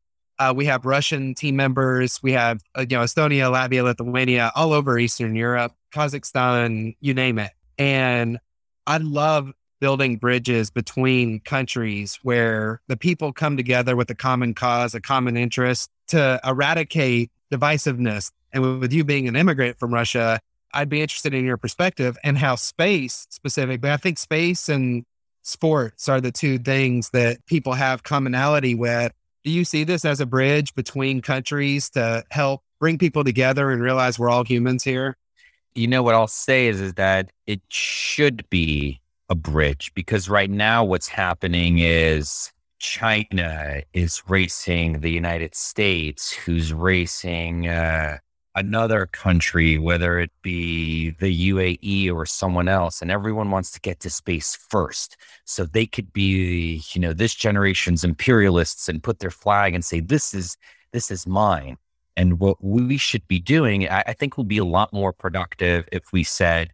uh, 0.41 0.51
we 0.51 0.65
have 0.65 0.85
Russian 0.85 1.35
team 1.35 1.55
members. 1.55 2.19
We 2.23 2.31
have 2.31 2.61
uh, 2.75 2.81
you 2.89 2.97
know 2.97 3.03
Estonia, 3.03 3.51
Latvia, 3.51 3.83
Lithuania, 3.83 4.51
all 4.55 4.73
over 4.73 4.97
Eastern 4.97 5.35
Europe, 5.35 5.73
Kazakhstan, 5.93 6.95
you 6.99 7.13
name 7.13 7.37
it. 7.37 7.51
And 7.77 8.39
I 8.87 8.97
love 8.97 9.51
building 9.79 10.17
bridges 10.17 10.71
between 10.71 11.41
countries 11.41 12.19
where 12.23 12.81
the 12.87 12.97
people 12.97 13.31
come 13.31 13.55
together 13.55 13.95
with 13.95 14.09
a 14.09 14.15
common 14.15 14.55
cause, 14.55 14.95
a 14.95 15.01
common 15.01 15.37
interest 15.37 15.91
to 16.07 16.39
eradicate 16.43 17.31
divisiveness. 17.51 18.31
And 18.51 18.79
with 18.79 18.91
you 18.91 19.03
being 19.03 19.27
an 19.27 19.35
immigrant 19.35 19.77
from 19.77 19.93
Russia, 19.93 20.39
I'd 20.73 20.89
be 20.89 21.01
interested 21.01 21.35
in 21.35 21.45
your 21.45 21.57
perspective 21.57 22.17
and 22.23 22.35
how 22.35 22.55
space 22.55 23.27
specifically, 23.29 23.91
I 23.91 23.97
think 23.97 24.17
space 24.17 24.69
and 24.69 25.05
sports 25.43 26.09
are 26.09 26.21
the 26.21 26.31
two 26.31 26.57
things 26.57 27.11
that 27.11 27.45
people 27.45 27.73
have 27.73 28.01
commonality 28.03 28.73
with 28.73 29.11
do 29.43 29.51
you 29.51 29.65
see 29.65 29.83
this 29.83 30.05
as 30.05 30.19
a 30.19 30.25
bridge 30.25 30.73
between 30.75 31.21
countries 31.21 31.89
to 31.91 32.23
help 32.29 32.63
bring 32.79 32.97
people 32.97 33.23
together 33.23 33.71
and 33.71 33.81
realize 33.81 34.19
we're 34.19 34.29
all 34.29 34.43
humans 34.43 34.83
here? 34.83 35.17
You 35.73 35.87
know 35.87 36.03
what 36.03 36.15
I'll 36.15 36.27
say 36.27 36.67
is 36.67 36.81
is 36.81 36.93
that 36.95 37.31
it 37.47 37.61
should 37.69 38.49
be 38.49 38.99
a 39.29 39.35
bridge 39.35 39.91
because 39.95 40.29
right 40.29 40.49
now 40.49 40.83
what's 40.83 41.07
happening 41.07 41.79
is 41.79 42.51
China 42.79 43.81
is 43.93 44.23
racing 44.27 44.99
the 44.99 45.11
United 45.11 45.55
States, 45.55 46.31
who's 46.31 46.73
racing 46.73 47.67
uh, 47.67 48.17
another 48.55 49.05
country, 49.07 49.77
whether 49.77 50.19
it 50.19 50.31
be 50.41 51.11
the 51.11 51.51
UAE 51.51 52.13
or 52.13 52.25
someone 52.25 52.67
else, 52.67 53.01
and 53.01 53.09
everyone 53.09 53.51
wants 53.51 53.71
to 53.71 53.79
get 53.79 53.99
to 54.01 54.09
space 54.09 54.55
first. 54.55 55.17
So 55.45 55.65
they 55.65 55.85
could 55.85 56.11
be, 56.11 56.83
you 56.91 57.01
know, 57.01 57.13
this 57.13 57.33
generation's 57.33 58.03
imperialists 58.03 58.89
and 58.89 59.03
put 59.03 59.19
their 59.19 59.31
flag 59.31 59.73
and 59.73 59.85
say, 59.85 59.99
this 59.99 60.33
is, 60.33 60.57
this 60.91 61.11
is 61.11 61.25
mine. 61.25 61.77
And 62.17 62.39
what 62.39 62.61
we 62.63 62.97
should 62.97 63.25
be 63.27 63.39
doing, 63.39 63.87
I, 63.87 64.03
I 64.07 64.13
think 64.13 64.35
will 64.35 64.43
be 64.43 64.57
a 64.57 64.65
lot 64.65 64.91
more 64.91 65.13
productive 65.13 65.87
if 65.91 66.11
we 66.11 66.23
said, 66.23 66.73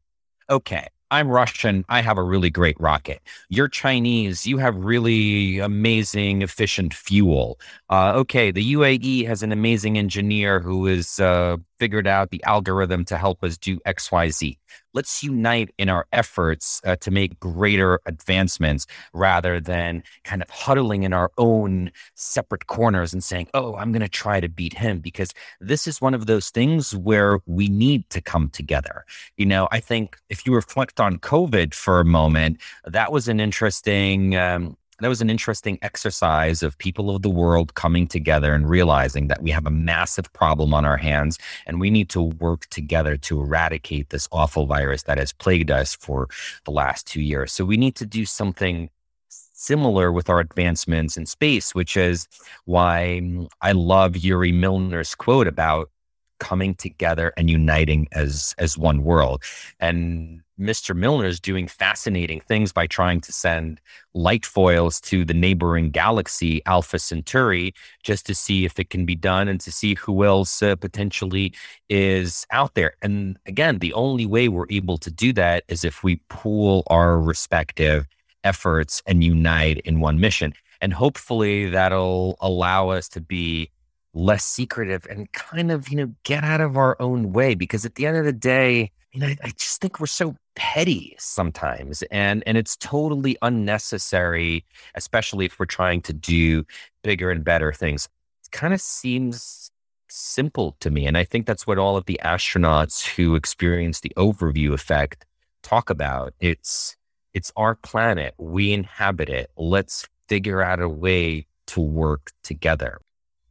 okay, 0.50 0.88
I'm 1.10 1.30
Russian. 1.30 1.86
I 1.88 2.02
have 2.02 2.18
a 2.18 2.24
really 2.24 2.50
great 2.50 2.78
rocket. 2.80 3.22
You're 3.50 3.70
Chinese. 3.70 4.46
You 4.46 4.58
have 4.58 4.76
really 4.76 5.60
amazing, 5.60 6.42
efficient 6.42 6.94
fuel. 6.94 7.60
Uh, 7.90 8.14
okay, 8.16 8.52
the 8.52 8.74
UAE 8.74 9.26
has 9.26 9.42
an 9.42 9.52
amazing 9.52 9.98
engineer 9.98 10.60
who 10.60 10.86
is 10.86 11.20
uh, 11.20 11.58
figured 11.80 12.08
out 12.08 12.30
the 12.30 12.44
algorithm 12.44 13.06
to 13.06 13.18
help 13.18 13.44
us 13.44 13.58
do 13.58 13.80
X, 13.86 14.12
Y, 14.12 14.30
Z 14.30 14.58
let's 14.98 15.22
unite 15.22 15.70
in 15.78 15.90
our 15.90 16.08
efforts 16.12 16.82
uh, 16.84 16.96
to 16.96 17.12
make 17.12 17.40
greater 17.40 18.00
advancements 18.08 18.88
rather 19.14 19.60
than 19.60 20.02
kind 20.24 20.42
of 20.42 20.50
huddling 20.50 21.04
in 21.04 21.14
our 21.14 21.32
own 21.38 21.92
separate 22.16 22.66
corners 22.66 23.14
and 23.14 23.24
saying, 23.24 23.48
oh, 23.54 23.76
I'm 23.76 23.92
going 23.92 24.02
to 24.02 24.10
try 24.10 24.40
to 24.40 24.50
beat 24.50 24.74
him. 24.74 25.00
Because 25.00 25.30
this 25.62 25.86
is 25.86 26.02
one 26.02 26.16
of 26.16 26.26
those 26.26 26.50
things 26.50 26.96
where 26.96 27.40
we 27.46 27.70
need 27.70 28.10
to 28.10 28.22
come 28.22 28.50
together. 28.50 29.06
You 29.38 29.46
know, 29.46 29.68
I 29.72 29.80
think 29.80 30.18
if 30.30 30.48
you 30.48 30.56
reflect 30.56 31.00
on 31.00 31.20
COVID 31.20 31.76
for 31.76 32.00
a 32.00 32.06
moment, 32.06 32.60
that 32.84 33.12
was 33.12 33.28
an 33.28 33.40
interesting. 33.40 34.36
Um, 34.36 34.78
that 35.00 35.08
was 35.08 35.22
an 35.22 35.30
interesting 35.30 35.78
exercise 35.82 36.64
of 36.64 36.78
people 36.78 37.16
of 37.16 37.22
the 37.22 37.30
world 37.30 37.76
coming 37.76 38.08
together 38.08 38.54
and 38.54 38.70
realizing 38.70 39.28
that 39.28 39.42
we 39.42 39.52
have 39.52 39.66
a 39.66 39.72
massive 39.72 40.32
problem 40.34 40.74
on 40.74 40.86
our 40.86 40.98
hands 40.98 41.38
and 41.66 41.80
we 41.80 41.90
need 41.90 42.10
to 42.10 42.22
work 42.22 42.68
together 42.68 43.18
to 43.18 43.40
eradicate 43.42 44.10
this 44.10 44.28
awful 44.32 44.66
virus 44.66 45.04
that 45.04 45.18
has 45.18 45.34
plagued 45.34 45.72
us 45.72 45.96
for 45.96 46.28
the 46.66 46.72
last 46.72 47.06
two 47.06 47.22
years. 47.22 47.52
So 47.52 47.64
we 47.66 47.78
need 47.78 47.96
to 47.96 48.06
do 48.06 48.26
something 48.26 48.90
similar 49.30 50.12
with 50.12 50.30
our 50.30 50.40
advancements 50.40 51.18
in 51.18 51.26
space, 51.26 51.74
which 51.74 51.98
is 51.98 52.28
why 52.66 53.20
mm, 53.22 53.48
I 53.62 53.72
love 53.72 54.16
Yuri 54.16 54.52
Milner's 54.52 55.16
quote 55.16 55.48
about 55.48 55.90
coming 56.40 56.76
together 56.76 57.34
and 57.38 57.50
uniting 57.50 58.08
as 58.12 58.56
as 58.58 58.78
one 58.78 59.04
world. 59.04 59.44
And 59.80 60.42
Mr. 60.60 60.96
Milner 60.96 61.28
is 61.28 61.40
doing 61.40 61.68
fascinating 61.68 62.42
things 62.42 62.72
by 62.72 62.88
trying 62.88 63.22
to 63.22 63.32
send 63.32 63.80
light 64.16 64.46
foils 64.46 65.00
to 65.02 65.24
the 65.24 65.34
neighboring 65.34 65.92
galaxy, 65.92 66.62
Alpha 66.66 66.98
Centauri, 66.98 67.74
just 68.04 68.26
to 68.26 68.34
see 68.34 68.66
if 68.66 68.80
it 68.80 68.90
can 68.90 69.06
be 69.06 69.16
done 69.16 69.48
and 69.48 69.60
to 69.62 69.72
see 69.72 69.94
who 69.94 70.24
else 70.24 70.64
uh, 70.64 70.76
potentially 70.76 71.54
is 71.90 72.46
out 72.52 72.74
there. 72.74 72.94
And 73.04 73.38
again, 73.46 73.78
the 73.80 73.94
only 73.94 74.26
way 74.26 74.48
we're 74.48 74.66
able 74.72 74.98
to 75.00 75.12
do 75.12 75.32
that 75.34 75.64
is 75.68 75.84
if 75.84 76.04
we 76.04 76.22
pool 76.30 76.84
our 76.88 77.20
respective 77.20 78.08
efforts 78.44 79.04
and 79.06 79.24
unite 79.24 79.78
in 79.80 80.00
one 80.00 80.20
mission. 80.20 80.54
And 80.82 80.94
hopefully 80.94 81.70
that'll 81.70 82.38
allow 82.40 82.90
us 82.90 83.10
to 83.10 83.22
be 83.22 83.70
less 84.18 84.46
secretive 84.46 85.06
and 85.10 85.32
kind 85.32 85.72
of, 85.72 85.90
you 85.90 85.98
know, 85.98 86.14
get 86.24 86.44
out 86.44 86.62
of 86.62 86.78
our 86.78 86.96
own 87.00 87.32
way. 87.34 87.56
Because 87.56 87.86
at 87.86 87.96
the 87.96 88.06
end 88.06 88.18
of 88.18 88.26
the 88.26 88.34
day, 88.34 88.92
you 89.14 89.20
know, 89.22 89.28
I, 89.28 89.38
I 89.44 89.50
just 89.50 89.82
think 89.82 90.00
we're 90.00 90.08
so 90.08 90.36
petty 90.58 91.16
sometimes 91.20 92.02
and 92.10 92.44
and 92.48 92.58
it's 92.58 92.76
totally 92.78 93.38
unnecessary 93.44 94.66
especially 94.96 95.46
if 95.46 95.60
we're 95.60 95.68
trying 95.68 96.02
to 96.02 96.14
do 96.14 96.66
bigger 97.04 97.30
and 97.30 97.44
better 97.44 97.72
things 97.72 98.10
it 98.44 98.52
kind 98.52 98.74
of 98.74 98.82
seems 98.82 99.70
simple 100.10 100.76
to 100.80 100.90
me 100.90 101.06
and 101.06 101.16
i 101.16 101.24
think 101.24 101.46
that's 101.46 101.68
what 101.68 101.78
all 101.78 101.96
of 101.96 102.06
the 102.08 102.20
astronauts 102.26 103.06
who 103.06 103.36
experience 103.36 104.00
the 104.00 104.12
overview 104.18 104.74
effect 104.74 105.26
talk 105.62 105.92
about 105.92 106.34
it's 106.40 106.98
it's 107.36 107.52
our 107.56 107.76
planet 107.76 108.34
we 108.40 108.74
inhabit 108.74 109.30
it 109.30 109.52
let's 109.58 110.08
figure 110.28 110.64
out 110.64 110.82
a 110.82 110.90
way 110.90 111.46
to 111.68 111.80
work 111.80 112.32
together 112.44 113.00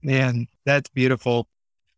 man 0.03 0.47
that's 0.65 0.89
beautiful 0.91 1.47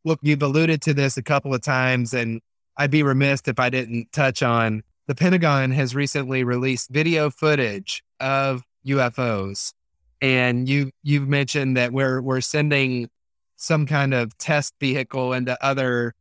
look 0.05 0.19
you've 0.23 0.43
alluded 0.43 0.81
to 0.83 0.95
this 0.95 1.17
a 1.17 1.23
couple 1.23 1.55
of 1.55 1.61
times 1.61 2.15
and 2.15 2.41
I'd 2.77 2.91
be 2.91 3.03
remiss 3.03 3.43
if 3.47 3.59
I 3.59 3.71
didn't 3.71 4.13
touch 4.13 4.43
on 4.43 4.83
the 5.09 5.15
Pentagon 5.15 5.71
has 5.71 5.95
recently 5.95 6.45
released 6.45 6.91
video 6.91 7.31
footage 7.31 8.05
of 8.21 8.63
UFOs. 8.87 9.73
And 10.21 10.69
you 10.69 10.93
you've 11.03 11.29
mentioned 11.29 11.77
that 11.77 11.93
we're 11.93 12.21
we're 12.21 12.43
sending 12.43 13.09
some 13.57 13.87
kind 13.87 14.13
of 14.13 14.37
test 14.37 14.75
vehicle 14.79 15.33
into 15.33 15.57
other 15.65 16.15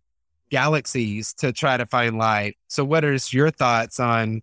galaxies 0.50 1.34
to 1.34 1.52
try 1.52 1.76
to 1.76 1.86
find 1.86 2.18
life. 2.18 2.56
So 2.68 2.86
what 2.86 3.04
is 3.04 3.34
your 3.34 3.52
thoughts 3.52 4.00
on 4.00 4.42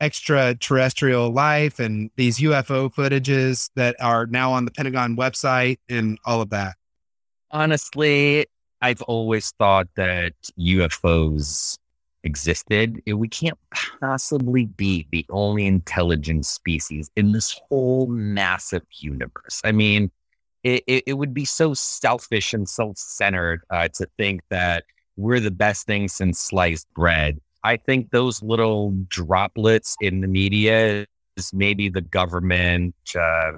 extraterrestrial 0.00 1.30
life 1.30 1.78
and 1.78 2.10
these 2.16 2.38
UFO 2.38 2.92
footages 2.92 3.70
that 3.74 3.96
are 4.00 4.26
now 4.26 4.52
on 4.52 4.64
the 4.64 4.70
Pentagon 4.70 5.16
website 5.16 5.78
and 5.88 6.18
all 6.24 6.40
of 6.40 6.50
that? 6.50 6.76
Honestly, 7.50 8.46
I've 8.80 9.02
always 9.02 9.50
thought 9.58 9.88
that 9.96 10.34
UFOs 10.58 11.78
existed. 12.22 13.00
We 13.06 13.28
can't 13.28 13.58
possibly 14.00 14.66
be 14.66 15.06
the 15.10 15.26
only 15.30 15.66
intelligent 15.66 16.46
species 16.46 17.10
in 17.16 17.32
this 17.32 17.58
whole 17.68 18.06
massive 18.06 18.82
universe. 19.00 19.60
I 19.64 19.72
mean, 19.72 20.10
it, 20.62 20.84
it, 20.86 21.04
it 21.08 21.12
would 21.14 21.34
be 21.34 21.44
so 21.44 21.74
selfish 21.74 22.52
and 22.52 22.68
self 22.68 22.98
centered 22.98 23.62
uh, 23.70 23.88
to 23.94 24.06
think 24.16 24.42
that 24.50 24.84
we're 25.16 25.40
the 25.40 25.50
best 25.50 25.86
thing 25.86 26.08
since 26.08 26.38
sliced 26.38 26.92
bread. 26.94 27.40
I 27.68 27.76
think 27.76 28.12
those 28.12 28.42
little 28.42 28.92
droplets 29.08 29.94
in 30.00 30.22
the 30.22 30.26
media 30.26 31.04
is 31.36 31.52
maybe 31.52 31.90
the 31.90 32.00
government 32.00 32.94
uh, 33.14 33.52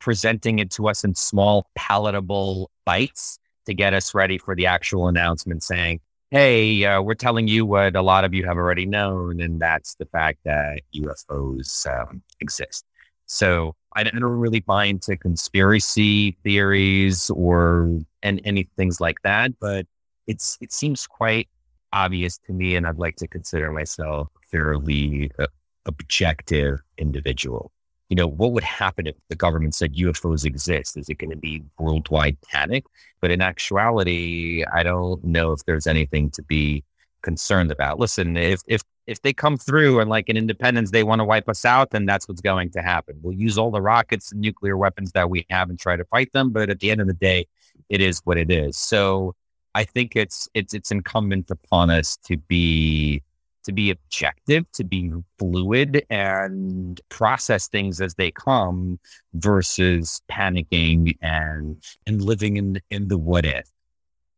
presenting 0.00 0.58
it 0.58 0.72
to 0.72 0.88
us 0.88 1.04
in 1.04 1.14
small, 1.14 1.70
palatable 1.76 2.68
bites 2.84 3.38
to 3.66 3.74
get 3.74 3.94
us 3.94 4.12
ready 4.12 4.38
for 4.38 4.56
the 4.56 4.66
actual 4.66 5.06
announcement 5.06 5.62
saying, 5.62 6.00
hey, 6.32 6.84
uh, 6.84 7.00
we're 7.00 7.14
telling 7.14 7.46
you 7.46 7.64
what 7.64 7.94
a 7.94 8.02
lot 8.02 8.24
of 8.24 8.34
you 8.34 8.44
have 8.44 8.56
already 8.56 8.86
known, 8.86 9.40
and 9.40 9.60
that's 9.60 9.94
the 9.94 10.06
fact 10.06 10.40
that 10.44 10.80
UFOs 10.96 11.86
um, 11.86 12.20
exist. 12.40 12.84
So 13.26 13.76
I, 13.94 14.02
don't 14.02 14.20
really 14.24 14.60
buy 14.60 14.86
into 14.86 15.16
conspiracy 15.16 16.36
theories 16.42 17.30
or 17.30 18.00
and 18.24 18.40
any 18.44 18.68
things 18.76 19.00
like 19.00 19.22
that, 19.22 19.52
but 19.60 19.86
it's 20.26 20.58
it 20.60 20.72
seems 20.72 21.06
quite 21.06 21.48
obvious 21.92 22.38
to 22.46 22.52
me, 22.52 22.76
and 22.76 22.86
I'd 22.86 22.98
like 22.98 23.16
to 23.16 23.28
consider 23.28 23.70
myself 23.72 24.28
fairly 24.50 25.30
uh, 25.38 25.46
objective 25.86 26.80
individual 26.98 27.72
you 28.08 28.16
know, 28.16 28.26
what 28.26 28.52
would 28.52 28.64
happen 28.64 29.06
if 29.06 29.16
the 29.28 29.36
government 29.36 29.74
said 29.74 29.94
UFOs 29.94 30.44
exist? 30.44 30.96
Is 30.96 31.08
it 31.08 31.18
going 31.18 31.30
to 31.30 31.36
be 31.36 31.62
worldwide 31.78 32.40
panic? 32.40 32.84
But 33.20 33.30
in 33.30 33.42
actuality, 33.42 34.64
I 34.72 34.82
don't 34.82 35.22
know 35.22 35.52
if 35.52 35.64
there's 35.66 35.86
anything 35.86 36.30
to 36.30 36.42
be 36.42 36.84
concerned 37.22 37.70
about. 37.70 37.98
Listen, 37.98 38.36
if 38.36 38.62
if 38.66 38.82
if 39.06 39.20
they 39.22 39.32
come 39.32 39.58
through 39.58 40.00
and 40.00 40.08
like 40.08 40.28
an 40.28 40.36
independence, 40.36 40.90
they 40.90 41.02
want 41.02 41.20
to 41.20 41.24
wipe 41.24 41.48
us 41.48 41.64
out, 41.64 41.90
then 41.90 42.06
that's 42.06 42.28
what's 42.28 42.40
going 42.40 42.70
to 42.70 42.82
happen. 42.82 43.18
We'll 43.22 43.36
use 43.36 43.58
all 43.58 43.70
the 43.70 43.80
rockets 43.80 44.32
and 44.32 44.40
nuclear 44.40 44.76
weapons 44.76 45.12
that 45.12 45.28
we 45.28 45.46
have 45.50 45.68
and 45.68 45.78
try 45.78 45.96
to 45.96 46.04
fight 46.06 46.32
them. 46.32 46.50
But 46.50 46.70
at 46.70 46.80
the 46.80 46.90
end 46.90 47.00
of 47.00 47.06
the 47.06 47.14
day, 47.14 47.46
it 47.88 48.00
is 48.00 48.20
what 48.24 48.38
it 48.38 48.50
is. 48.50 48.76
So 48.76 49.34
I 49.74 49.84
think 49.84 50.16
it's 50.16 50.48
it's 50.54 50.74
it's 50.74 50.90
incumbent 50.90 51.50
upon 51.50 51.90
us 51.90 52.16
to 52.24 52.36
be 52.36 53.22
to 53.64 53.72
be 53.72 53.90
objective, 53.90 54.64
to 54.72 54.82
be 54.82 55.12
fluid 55.38 56.04
and 56.08 57.00
process 57.10 57.68
things 57.68 58.00
as 58.00 58.14
they 58.14 58.30
come 58.30 58.98
versus 59.34 60.22
panicking 60.30 61.16
and 61.20 61.82
and 62.06 62.22
living 62.22 62.56
in 62.56 62.80
in 62.90 63.08
the 63.08 63.18
what 63.18 63.44
if. 63.44 63.68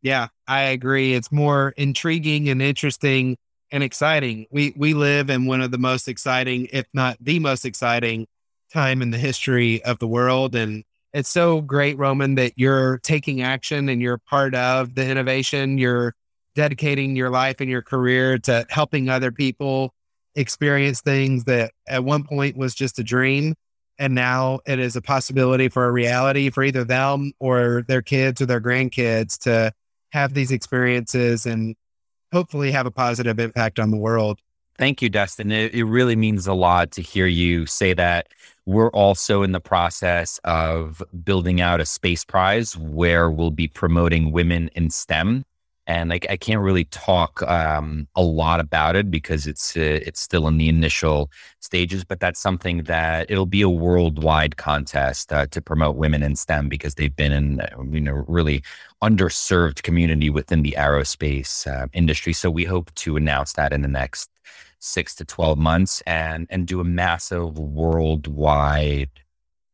Yeah, 0.03 0.29
I 0.49 0.62
agree. 0.62 1.14
It's 1.14 1.31
more 1.31 1.75
intriguing 1.77 2.49
and 2.49 2.61
interesting 2.61 3.37
and 3.71 3.83
exciting. 3.83 4.47
We 4.51 4.75
we 4.77 4.95
live 4.95 5.31
in 5.31 5.47
one 5.47 5.61
of 5.61 5.71
the 5.71 5.79
most 5.79 6.09
exciting, 6.09 6.69
if 6.73 6.87
not 6.93 7.16
the 7.21 7.38
most 7.38 7.64
exciting 7.64 8.27
time 8.73 9.03
in 9.03 9.11
the 9.11 9.19
history 9.19 9.83
of 9.85 9.99
the 9.99 10.09
world 10.09 10.55
and 10.55 10.85
it's 11.12 11.29
so 11.29 11.61
great 11.61 11.99
Roman 11.99 12.37
that 12.37 12.53
you're 12.57 12.99
taking 12.99 13.42
action 13.42 13.88
and 13.88 14.01
you're 14.01 14.18
part 14.18 14.55
of 14.55 14.94
the 14.94 15.07
innovation. 15.09 15.79
You're 15.79 16.14
dedicating 16.55 17.16
your 17.16 17.31
life 17.31 17.57
and 17.61 17.70
your 17.70 17.83
career 17.83 18.38
to 18.38 18.66
helping 18.68 19.09
other 19.09 19.33
people 19.33 19.92
experience 20.35 21.01
things 21.01 21.44
that 21.44 21.73
at 21.88 22.05
one 22.05 22.25
point 22.25 22.57
was 22.57 22.75
just 22.75 22.99
a 22.99 23.03
dream 23.03 23.55
and 24.01 24.14
now 24.14 24.61
it 24.66 24.79
is 24.79 24.96
a 24.96 25.03
possibility 25.03 25.68
for 25.68 25.85
a 25.85 25.92
reality 25.92 26.49
for 26.49 26.64
either 26.64 26.85
them 26.85 27.33
or 27.38 27.85
their 27.87 28.01
kids 28.01 28.40
or 28.40 28.46
their 28.46 28.61
grandkids 28.61 29.38
to 29.38 29.70
have 30.11 30.33
these 30.33 30.51
experiences 30.51 31.44
and 31.44 31.77
hopefully 32.33 32.70
have 32.73 32.87
a 32.87 32.90
positive 32.90 33.38
impact 33.38 33.79
on 33.79 33.90
the 33.90 33.99
world. 33.99 34.40
Thank 34.79 35.03
you, 35.03 35.11
Dustin. 35.11 35.53
It, 35.53 35.75
it, 35.75 35.85
really 35.85 36.16
means 36.16 36.46
a 36.46 36.55
lot 36.55 36.92
to 36.92 37.03
hear 37.03 37.27
you 37.27 37.66
say 37.66 37.92
that. 37.92 38.29
We're 38.70 38.90
also 38.90 39.42
in 39.42 39.50
the 39.50 39.61
process 39.61 40.38
of 40.44 41.02
building 41.24 41.61
out 41.61 41.80
a 41.80 41.85
space 41.85 42.24
prize 42.24 42.76
where 42.76 43.28
we'll 43.28 43.50
be 43.50 43.66
promoting 43.66 44.30
women 44.30 44.70
in 44.76 44.90
STEM 44.90 45.44
and 45.90 46.12
I, 46.12 46.20
I 46.30 46.37
can't 46.37 46.61
really 46.61 46.85
talk 46.85 47.42
um, 47.42 48.06
a 48.14 48.22
lot 48.22 48.61
about 48.61 48.94
it 48.94 49.11
because 49.11 49.48
it's 49.48 49.76
uh, 49.76 49.98
it's 50.06 50.20
still 50.20 50.46
in 50.46 50.56
the 50.56 50.68
initial 50.68 51.33
stages. 51.59 52.04
But 52.04 52.20
that's 52.20 52.38
something 52.38 52.85
that 52.85 53.28
it'll 53.28 53.44
be 53.44 53.62
a 53.62 53.68
worldwide 53.68 54.56
contest 54.56 55.33
uh, 55.33 55.46
to 55.46 55.61
promote 55.61 55.96
women 55.96 56.22
in 56.22 56.37
STEM 56.37 56.68
because 56.68 56.94
they've 56.94 57.16
been 57.16 57.33
in 57.33 57.61
uh, 57.61 57.83
you 57.90 58.00
know 58.00 58.24
really 58.28 58.62
underserved 59.02 59.83
community 59.83 60.30
within 60.30 60.62
the 60.62 60.76
aerospace 60.78 61.66
uh, 61.66 61.88
industry. 61.92 62.33
So 62.35 62.52
we 62.52 62.64
hope 62.64 62.94
to 62.94 63.16
announce 63.16 63.54
that 63.54 63.72
in 63.72 63.83
the 63.83 63.88
next 63.88 64.30
six 64.81 65.14
to 65.16 65.25
twelve 65.25 65.59
months 65.59 66.03
and 66.07 66.47
and 66.51 66.66
do 66.66 66.81
a 66.81 66.85
massive 66.85 67.59
worldwide 67.59 69.11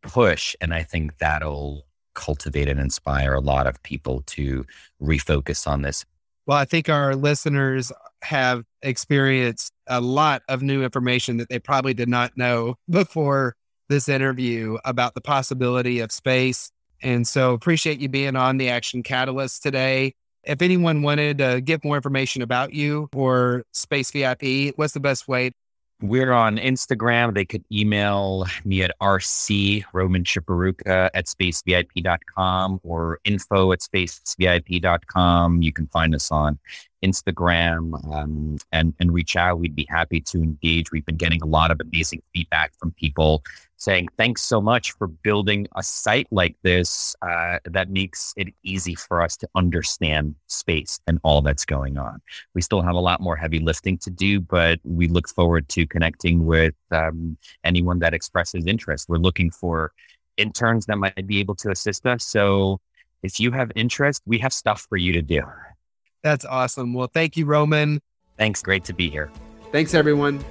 push. 0.03 0.55
And 0.61 0.75
I 0.75 0.83
think 0.83 1.19
that'll 1.19 1.87
cultivate 2.15 2.69
and 2.69 2.81
inspire 2.81 3.35
a 3.35 3.41
lot 3.41 3.67
of 3.67 3.83
people 3.83 4.23
to 4.27 4.65
refocus 5.03 5.67
on 5.67 5.83
this. 5.83 6.05
Well, 6.47 6.57
I 6.59 6.65
think 6.65 6.89
our 6.89 7.15
listeners 7.17 7.93
have 8.23 8.65
experienced 8.83 9.73
a 9.87 10.01
lot 10.01 10.43
of 10.49 10.63
new 10.63 10.83
information 10.83 11.37
that 11.37 11.49
they 11.49 11.59
probably 11.59 11.95
did 11.95 12.09
not 12.09 12.37
know 12.37 12.77
before 12.91 13.55
this 13.89 14.09
interview 14.09 14.79
about 14.85 15.15
the 15.15 15.21
possibility 15.21 16.01
of 16.01 16.11
space. 16.11 16.71
And 17.03 17.27
so 17.27 17.53
appreciate 17.53 18.01
you 18.01 18.09
being 18.09 18.37
on 18.37 18.57
the 18.57 18.69
Action 18.69 19.03
Catalyst 19.03 19.63
today. 19.63 20.15
If 20.47 20.63
anyone 20.63 21.03
wanted 21.03 21.39
to 21.39 21.61
get 21.61 21.85
more 21.85 21.97
information 21.97 22.43
about 22.43 22.73
you 22.73 23.09
or 23.15 23.65
Space 23.73 24.11
VIP, 24.11 24.75
what's 24.77 24.95
the 24.95 25.01
best 25.01 25.29
way 25.29 25.53
we're 26.03 26.33
on 26.33 26.59
Instagram. 26.59 27.35
They 27.35 27.45
could 27.45 27.65
email 27.73 28.47
me 28.65 28.83
at 28.83 28.93
rc 29.01 29.85
Roman 29.93 30.25
Chiporukha 30.25 31.11
at 31.15 31.27
spacevip.com 31.27 32.81
or 32.83 33.19
info 33.25 33.73
at 33.73 33.81
spacevip.com. 33.81 35.63
You 35.63 35.73
can 35.73 35.87
find 35.87 36.15
us 36.15 36.31
on 36.31 36.59
Instagram 37.03 38.15
um, 38.15 38.59
and, 38.73 38.95
and 39.01 39.13
reach 39.13 39.37
out. 39.37 39.59
We'd 39.59 39.77
be 39.77 39.87
happy 39.89 40.21
to 40.21 40.43
engage. 40.43 40.93
We've 40.93 41.07
been 41.07 41.17
getting 41.17 41.41
a 41.43 41.47
lot 41.47 41.71
of 41.71 41.81
amazing 41.81 42.23
feedback 42.35 42.73
from 42.79 42.93
people 42.93 43.43
saying, 43.77 44.09
thanks 44.17 44.43
so 44.43 44.61
much 44.61 44.93
for 44.93 45.07
building 45.07 45.67
a 45.77 45.83
site 45.83 46.27
like 46.31 46.57
this 46.63 47.15
uh, 47.23 47.59
that 47.65 47.91
makes 47.91 48.33
it 48.37 48.49
easy 48.63 48.95
for 48.95 49.23
us 49.23 49.37
to 49.37 49.49
understand 49.55 50.35
space 50.47 50.99
and 51.07 51.19
all 51.23 51.43
that's 51.43 51.65
going 51.65 51.99
on. 51.99 52.21
We 52.55 52.63
still 52.63 52.83
have 52.83 52.95
a 52.95 53.01
lot 53.01 53.21
more 53.21 53.37
heavy 53.37 53.59
lifting 53.59 53.99
to 53.99 54.11
do, 54.11 54.41
but 54.41 54.81
we 54.85 55.09
look 55.09 55.29
forward 55.29 55.69
to 55.71 55.87
connecting 55.87 56.47
with 56.47 56.75
um, 56.91 57.37
anyone 57.65 57.99
that 58.01 58.15
expresses 58.15 58.67
interest. 58.67 59.09
We're 59.09 59.19
looking 59.19 59.51
for 59.51 59.93
interns 60.37 60.87
that 60.87 60.97
might 60.97 61.27
be 61.27 61.41
able 61.41 61.55
to 61.57 61.71
assist 61.71 62.07
us. 62.07 62.25
So 62.25 62.81
if 63.23 63.41
you 63.41 63.51
have 63.53 63.71
interest, 63.75 64.23
we 64.27 64.39
have 64.39 64.53
stuff 64.53 64.87
for 64.89 64.97
you 64.97 65.13
to 65.13 65.23
do. 65.23 65.43
That's 66.23 66.45
awesome. 66.45 66.95
Well, 66.95 67.11
thank 67.13 67.37
you, 67.37 67.47
Roman. 67.47 68.01
Thanks. 68.39 68.63
Great 68.63 68.85
to 68.85 68.93
be 68.93 69.09
here. 69.09 69.31
Thanks, 69.73 69.95
everyone. 69.95 70.45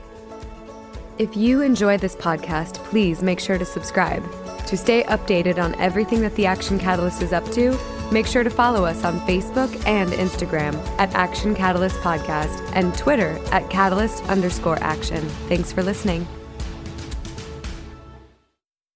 If 1.18 1.38
you 1.38 1.62
enjoy 1.62 1.98
this 1.98 2.16
podcast, 2.16 2.76
please 2.86 3.24
make 3.24 3.40
sure 3.40 3.58
to 3.58 3.66
subscribe. 3.66 4.24
To 4.68 4.76
stay 4.76 5.04
updated 5.04 5.64
on 5.64 5.76
everything 5.76 6.22
that 6.22 6.36
the 6.36 6.46
Action 6.46 6.78
Catalyst 6.78 7.22
is 7.22 7.32
up 7.32 7.46
to, 7.52 7.78
Make 8.12 8.28
sure 8.28 8.44
to 8.44 8.50
follow 8.50 8.86
us 8.86 9.04
on 9.04 9.20
Facebook 9.22 9.86
and 9.88 10.12
Instagram 10.12 10.76
at 11.00 11.14
Action 11.16 11.56
Catalyst 11.56 11.98
Podcast 11.98 12.62
and 12.74 12.96
Twitter 12.96 13.40
at 13.52 13.70
Catalyst 13.70 14.24
underscore 14.30 14.78
action. 14.82 15.22
Thanks 15.48 15.72
for 15.72 15.82
listening. 15.82 16.28